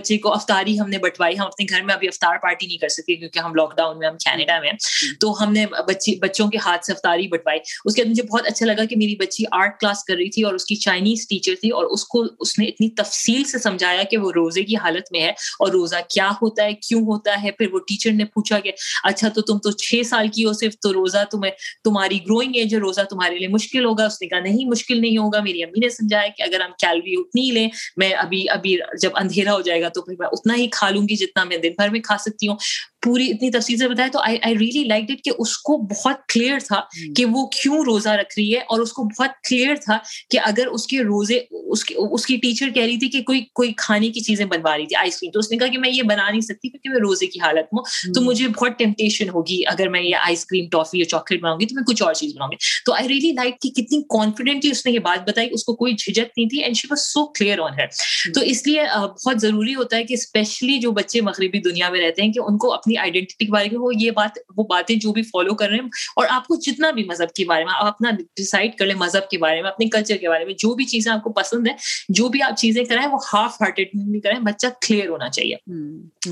[0.01, 2.89] بچے کو افطاری ہم نے بٹوائی ہم اپنے گھر میں ابھی افطار پارٹی نہیں کر
[2.89, 4.71] سکتے کیونکہ ہم لاک ڈاؤن میں ہم کینیڈا میں
[5.19, 8.41] تو ہم نے بچی بچوں کے ہاتھ سے افطاری بٹوائی۔ اس کے بعد مجھے بہت
[8.45, 11.51] اچھا لگا کہ میری بچی آرٹ کلاس کر رہی تھی اور اس کی چائنیز ٹیچر
[11.61, 15.11] تھی اور اس کو اس نے اتنی تفصیل سے سمجھایا کہ وہ روزے کی حالت
[15.11, 18.59] میں ہے اور روزہ کیا ہوتا ہے کیوں ہوتا ہے۔ پھر وہ ٹیچر نے پوچھا
[18.59, 18.71] کہ
[19.03, 21.51] اچھا تو تم تو چھ سال کی ہو صرف تو روزہ تمہیں
[21.83, 25.17] تمہاری گروئنگ ایج ہے روزہ تمہارے لیے مشکل ہوگا۔ اس نے کہا نہیں مشکل نہیں
[25.17, 29.09] ہوگا۔ میری امی نے سمجھایا کہ اگر ہم کیلری اتنی لیں میں ابھی ابھی جب
[29.15, 31.71] اندھیرا ہو جائے گا تو پھر میں اتنا ہی کھا لوں گی جتنا میں دن
[31.77, 32.55] بھر میں کھا سکتی ہوں۔
[33.01, 36.15] پوری اتنی تفصیل سے بتایا تو آئی آئی ریئلی لائک ڈٹ کہ اس کو بہت
[36.33, 36.81] کلیئر تھا
[37.15, 39.97] کہ وہ کیوں روزہ رکھ رہی ہے اور اس کو بہت کلیئر تھا
[40.29, 43.41] کہ اگر اس کے روزے اس کی اس کی ٹیچر کہہ رہی تھی کہ کوئی
[43.53, 45.89] کوئی کھانے کی چیزیں بنوا رہی تھی آئس کریم تو اس نے کہا کہ میں
[45.89, 49.61] یہ بنا نہیں سکتی کیونکہ میں روزے کی حالت میں تو مجھے بہت ٹیمپٹیشن ہوگی
[49.67, 52.33] اگر میں یہ آئس کریم ٹافی یا چاکلیٹ بناؤں گی تو میں کچھ اور چیز
[52.35, 55.63] بناؤں گی۔ تو آئی ریئلی لائک کہ کتنی کانفیڈنٹلی اس نے یہ بات بتائی۔ اس
[55.63, 57.85] کو کوئی جھجک نہیں تھی and she was so clear on ہے
[58.33, 58.81] تو اس لیے
[59.25, 62.57] بہت ضروری ہوتا ہے کہ اسپیشلی جو بچے مغربی دنیا میں رہتے ہیں کہ ان
[62.57, 65.69] کو اپنی آئیڈینٹی کے بارے میں وہ یہ بات وہ باتیں جو بھی فالو کر
[65.69, 68.85] رہے ہیں اور آپ کو جتنا بھی مذہب کے بارے میں آپ اپنا ڈسائڈ کر
[68.85, 71.31] لیں مذہب کے بارے میں اپنے کلچر کے بارے میں جو بھی چیزیں آپ کو
[71.31, 71.73] پسند ہے
[72.09, 75.55] جو بھی آپ چیزیں کرائیں وہ ہاف ہارٹیڈلی کریں بچہ کلیئر ہونا چاہیے۔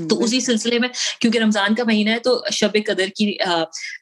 [0.08, 0.88] تو اسی سلسلے میں
[1.20, 3.36] کیونکہ رمضان کا مہینہ ہے تو شب قدر کی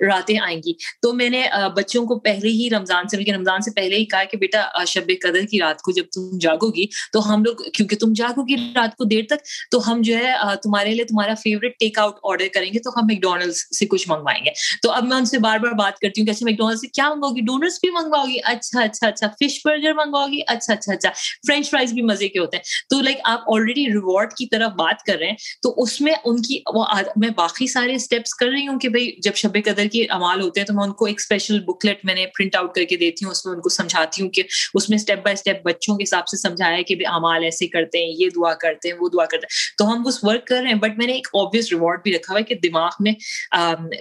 [0.00, 1.46] راتیں آئیں گی۔ تو میں نے
[1.76, 5.10] بچوں کو پہلے ہی رمضان سے بلکہ رمضان سے پہلے ہی کہا کہ بیٹا شب
[5.22, 8.56] قدر کی رات کو جب تم جاگو گی تو ہم لوگ کیونکہ تم جاگو گی
[8.74, 10.32] رات کو دیر تک تو ہم جو ہے
[10.62, 13.86] تمہارے لیے تمہارا favourite take out order order کریں گے تو ہم میک میکڈونلڈ سے
[13.86, 14.50] کچھ منگوائیں گے۔
[14.82, 17.14] تو اب میں ان سے بار بار بات کرتی ہوں کہ اچھا میکڈونلڈ سے کیا
[17.14, 20.92] منگواؤ گی ڈونرس بھی منگواؤ گی اچھا اچھا اچھا۔ فش برگر منگواؤ گی اچھا اچھا
[20.92, 21.08] اچھا۔
[21.46, 25.02] فرینچ فرائز بھی مزے کے ہوتے ہیں۔ تو لائک آپ آلریڈی ریوارڈ کی طرف بات
[25.02, 26.84] کر رہے ہیں، تو اس میں ان کی وہ
[27.16, 30.60] میں باقی سارے اسٹیپس کر رہی ہوں کہ بھائی جب شب قدر کے امال ہوتے
[30.60, 32.96] ہیں تو میں ان کو ایک اسپیشل بک لیٹ میں نے پرنٹ آؤٹ کر کے
[32.96, 34.42] دیتی ہوں، اس میں ان کو سمجھاتی ہوں کہ
[34.74, 38.14] اس میں اسٹیپ بائی اسٹیپ بچوں کے حساب سے سمجھایا کہ امال ایسے کرتے ہیں،
[38.18, 40.74] یہ دعا کرتے ہیں، وہ دعا کرتے ہیں۔ تو ہم اس ورک کر رہے ہیں
[40.74, 43.12] بٹ میں نے ایک آبویس ریوارڈ بھی رکھا ہوا ہے کہ دماغ میں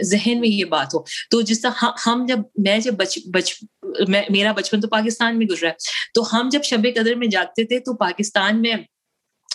[0.04, 3.54] ذہن میں یہ بات ہو۔ تو جس طرح ہم جب میں جب بچ بچ
[4.30, 5.76] میرا بچپن تو پاکستان میں گزرا ہے۔
[6.14, 8.74] تو ہم جب شب قدر میں جاگتے تھے تو پاکستان میں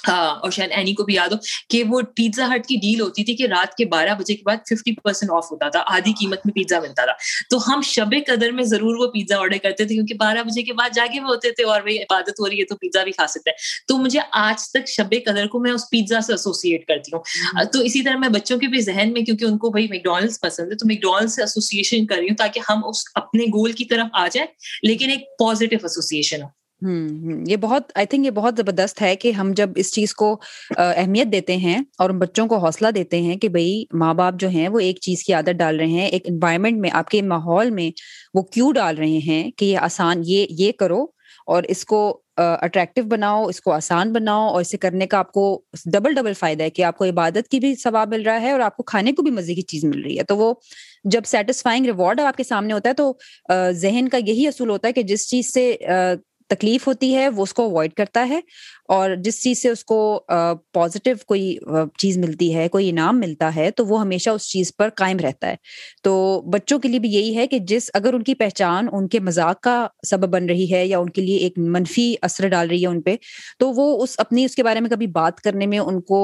[0.09, 1.37] اور شاید اینی کو بھی یاد ہو
[1.69, 4.57] کہ وہ پیزا ہٹ کی ڈیل ہوتی تھی کہ رات کے بارہ بجے کے بعد
[4.57, 7.13] ففٹی پرسینٹ آف ہوتا تھا آدھی قیمت میں پیزا ملتا تھا۔
[7.51, 10.73] تو ہم شب قدر میں ضرور وہ پیزا آرڈر کرتے تھے کیونکہ بارہ بجے کے
[10.73, 13.27] بعد جاگے ہوئے ہوتے تھے اور بھائی عبادت ہو رہی ہے تو پیزا بھی کھا
[13.27, 17.17] سکتے ہیں تو مجھے آج تک شب قدر کو میں اس پیزا سے ایسوسیٹ کرتی
[17.17, 20.41] ہوں۔ تو اسی طرح میں بچوں کے بھی ذہن میں کیونکہ ان کو بھائی میکڈونلڈس
[20.41, 23.85] پسند ہے تو میکڈونلڈ سے ایسوسیشن کر رہی ہوں تاکہ ہم اس اپنے گول کی
[23.85, 24.47] طرف آ جائیں
[24.83, 29.53] لیکن ایک پازیٹیو ایسوسیشن ہو۔ یہ بہت آئی تھنک یہ بہت زبردست ہے کہ ہم
[29.57, 30.37] جب اس چیز کو
[30.77, 34.69] اہمیت دیتے ہیں اور بچوں کو حوصلہ دیتے ہیں کہ بھائی ماں باپ جو ہیں
[34.69, 37.91] وہ ایک چیز کی عادت ڈال رہے ہیں، ایک انوائرمنٹ میں، آپ کے ماحول میں
[38.35, 41.07] وہ کیوں ڈال رہے ہیں کہ یہ آسان، یہ یہ کرو
[41.47, 45.45] اور اس کو اٹریکٹیو بناؤ، اس کو آسان بناؤ اور اسے کرنے کا آپ کو
[45.87, 48.61] ڈبل ڈبل فائدہ ہے کہ آپ کو عبادت کی بھی ثواب مل رہا ہے اور
[48.61, 50.53] آپ کو کھانے کو بھی مزے کی چیز مل رہی ہے۔ تو وہ
[51.05, 53.13] جب سیٹسفائنگ ریوارڈ آپ کے سامنے ہوتا ہے تو
[53.73, 55.75] ذہن کا یہی اصول ہوتا ہے کہ جس چیز سے
[56.55, 58.41] تکلیف ہوتی ہے، وہ اس کو اوائڈ کرتا ہے
[58.89, 59.99] اور جس چیز سے اس کو
[60.73, 61.57] پازیٹیو کوئی
[61.99, 65.49] چیز ملتی ہے، کوئی انعام ملتا ہے، تو وہ ہمیشہ اس چیز پر قائم رہتا
[65.49, 65.57] ہے۔
[66.03, 66.13] تو
[66.53, 69.61] بچوں کے لیے بھی یہی ہے کہ جس، اگر ان کی پہچان ان کے مذاق
[69.61, 72.89] کا سبب بن رہی ہے یا ان کے لیے ایک منفی اثر ڈال رہی ہے
[72.89, 73.17] ان پہ،
[73.59, 76.21] تو وہ اس، اپنی اس کے بارے میں کبھی بات کرنے میں ان کو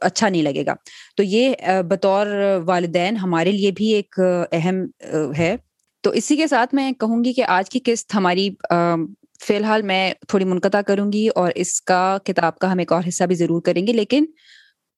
[0.00, 0.74] اچھا نہیں لگے گا۔
[1.16, 1.52] تو یہ
[1.88, 2.26] بطور
[2.66, 4.20] والدین ہمارے لیے بھی ایک
[4.52, 4.84] اہم
[5.38, 5.54] ہے۔
[6.04, 8.48] تو اسی کے ساتھ میں کہوں گی کہ آج کی قسط ہماری
[9.40, 13.02] فی الحال میں تھوڑی منقطع کروں گی اور اس کا کتاب کا ہم ایک اور
[13.08, 14.24] حصہ بھی ضرور کریں گے، لیکن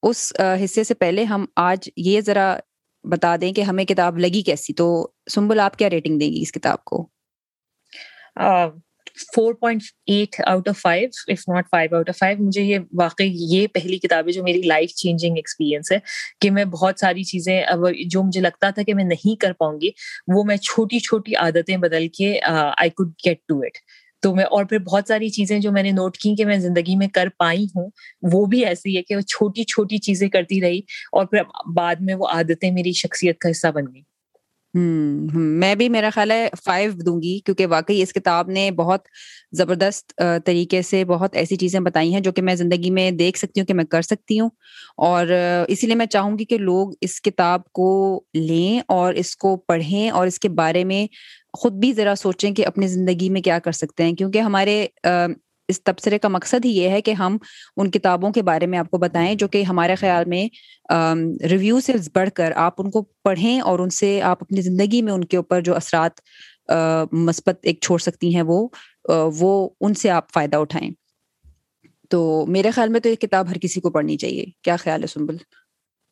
[0.02, 0.32] اس
[0.64, 2.56] حصے سے پہلے ہم آج یہ ذرا
[3.04, 4.86] بتا دیں کہ ہمیں کتاب لگی کیسی۔ تو
[5.30, 7.06] سنبل، آپ کیا ریٹنگ دیں گی اس کتاب کو؟
[9.34, 13.30] Four point eight out of five if not five out of five مجھے یہ واقعی
[13.50, 15.98] یہ پہلی کتاب ہے جو میری لائف چینجنگ ایکسپیرینس ہے
[16.40, 17.62] کہ میں بہت ساری چیزیں
[18.06, 19.90] جو مجھے لگتا تھا کہ میں نہیں کر پاؤں گی،
[20.34, 23.78] وہ میں چھوٹی چھوٹی عادتیں بدل کے I could get to it
[24.22, 26.96] تو میں اور پھر بہت ساری چیزیں جو میں نے نوٹ کی کہ میں زندگی
[26.96, 27.90] میں کر پائی ہوں،
[28.32, 30.78] وہ بھی ایسی ہے کہ وہ چھوٹی چھوٹی چیزیں کرتی رہی
[31.12, 31.38] اور پھر
[31.74, 34.02] بعد میں وہ عادتیں میری شخصیت کا حصہ بن گئی
[34.74, 39.00] میں بھی میرا خیال ہے فائیو دوں گی کیونکہ واقعی اس کتاب نے بہت
[39.52, 43.60] زبردست طریقے سے بہت ایسی چیزیں بتائی ہیں جو کہ میں زندگی میں دیکھ سکتی
[43.60, 44.48] ہوں کہ میں کر سکتی ہوں۔
[44.96, 45.26] اور
[45.68, 47.88] اسی لیے میں چاہوں گی کہ لوگ اس کتاب کو
[48.34, 51.06] لیں اور اس کو پڑھیں اور اس کے بارے میں
[51.56, 54.86] خود بھی ذرا سوچیں کہ اپنی زندگی میں کیا کر سکتے ہیں، کیونکہ ہمارے
[55.68, 57.36] اس تبصرے کا مقصد ہی یہ ہے کہ ہم
[57.76, 60.46] ان کتابوں کے بارے میں آپ کو بتائیں، جو کہ ہمارے خیال میں
[61.50, 65.12] ریویو سے بڑھ کر آپ ان کو پڑھیں اور ان سے آپ اپنی زندگی میں
[65.12, 66.20] ان کے اوپر جو اثرات
[67.12, 68.68] مثبت ایک چھوڑ سکتی ہیں، وہ
[69.36, 70.90] وہ ان سے آپ فائدہ اٹھائیں۔
[72.10, 75.06] تو میرے خیال میں تو یہ کتاب ہر کسی کو پڑھنی چاہیے۔ کیا خیال ہے
[75.06, 75.36] سنبل؟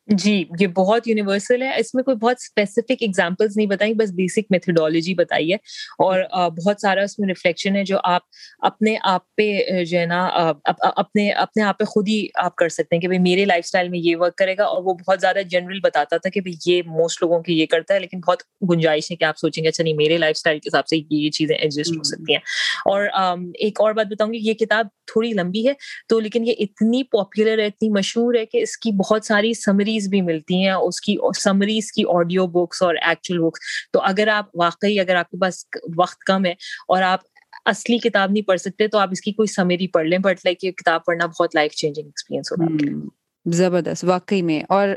[0.09, 4.50] جی یہ بہت یونیورسل ہے۔ اس میں کوئی بہت اسپیسیفک ایگزامپلس نہیں بتائی بس بیسک
[4.50, 5.57] میتھڈالوجی بتائی ہے۔
[5.98, 6.20] اور
[6.57, 8.22] بہت سارا اس میں ریفلیکشن ہے جو آپ
[8.62, 9.46] اپنے آپ پہ
[9.84, 10.24] جو ہے نا
[10.64, 13.88] اپنے اپنے آپ پہ خود ہی آپ کر سکتے ہیں کہ بھائی میرے لائف اسٹائل
[13.88, 16.82] میں یہ ورک کرے گا۔ اور وہ بہت زیادہ جنرل بتاتا تھا کہ بھائی یہ
[16.86, 19.84] موسٹ لوگوں کی یہ کرتا ہے لیکن بہت گنجائش ہے کہ آپ سوچیں گے اچھا
[19.84, 22.40] نہیں میرے لائف اسٹائل کے حساب سے یہ چیزیں ایڈجسٹ ہو سکتی ہیں۔
[22.84, 23.07] اور
[23.55, 25.72] ایک اور بات بتاؤں گی یہ کتاب تھوڑی لمبی ہے،
[26.09, 30.09] تو لیکن یہ اتنی پاپولر ہے، اتنی مشہور ہے کہ اس کی بہت ساری سمریز
[30.09, 34.46] بھی ملتی ہیں، اس کی سمریز کی آڈیو بکس اور ایکچوئل بکس تو اگر آپ
[34.55, 35.64] واقعی اگر آپ کے پاس
[35.96, 36.52] وقت کم ہے
[36.88, 37.20] اور آپ
[37.64, 40.64] اصلی کتاب نہیں پڑھ سکتے، تو آپ اس کی کوئی سمری پڑھ لیں۔ بٹ لائک
[40.64, 43.09] یہ کتاب پڑھنا بہت لائف چینجنگ ایکسپیرینس ہوتا
[43.52, 44.88] زبردست، واقعی میں۔ اور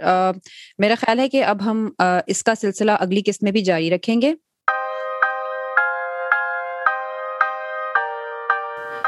[0.78, 1.90] میرا خیال ہے کہ اب ہم
[2.28, 4.34] اس کا سلسلہ اگلی قسط میں بھی جاری رکھیں گے۔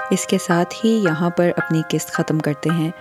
[0.10, 2.92] اس کے ساتھ ہی یہاں پر اپنی قسط ختم کرتے ہیں۔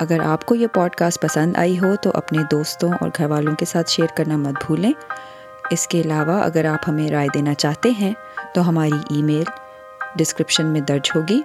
[0.00, 3.54] اگر آپ کو یہ پوڈ کاسٹ پسند آئی ہو تو اپنے دوستوں اور گھر والوں
[3.54, 4.92] کے ساتھ شیئر کرنا مت بھولیں۔
[5.70, 8.12] اس کے علاوہ اگر آپ ہمیں رائے دینا چاہتے ہیں
[8.54, 9.44] تو ہماری ای میل
[10.16, 11.42] ڈسکرپشن میں درج ہوگی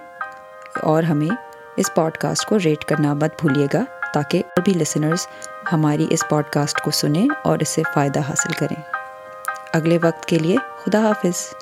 [0.82, 1.36] اور ہمیں
[1.76, 3.84] اس پوڈ کاسٹ کو ریٹ کرنا مت بھولیے گا
[4.14, 5.26] تاکہ اور بھی لسنرز
[5.72, 8.82] ہماری اس پوڈ کاسٹ کو سنیں اور اس سے فائدہ حاصل کریں۔
[9.72, 11.54] اگلے وقت کے لیے خدا حافظ۔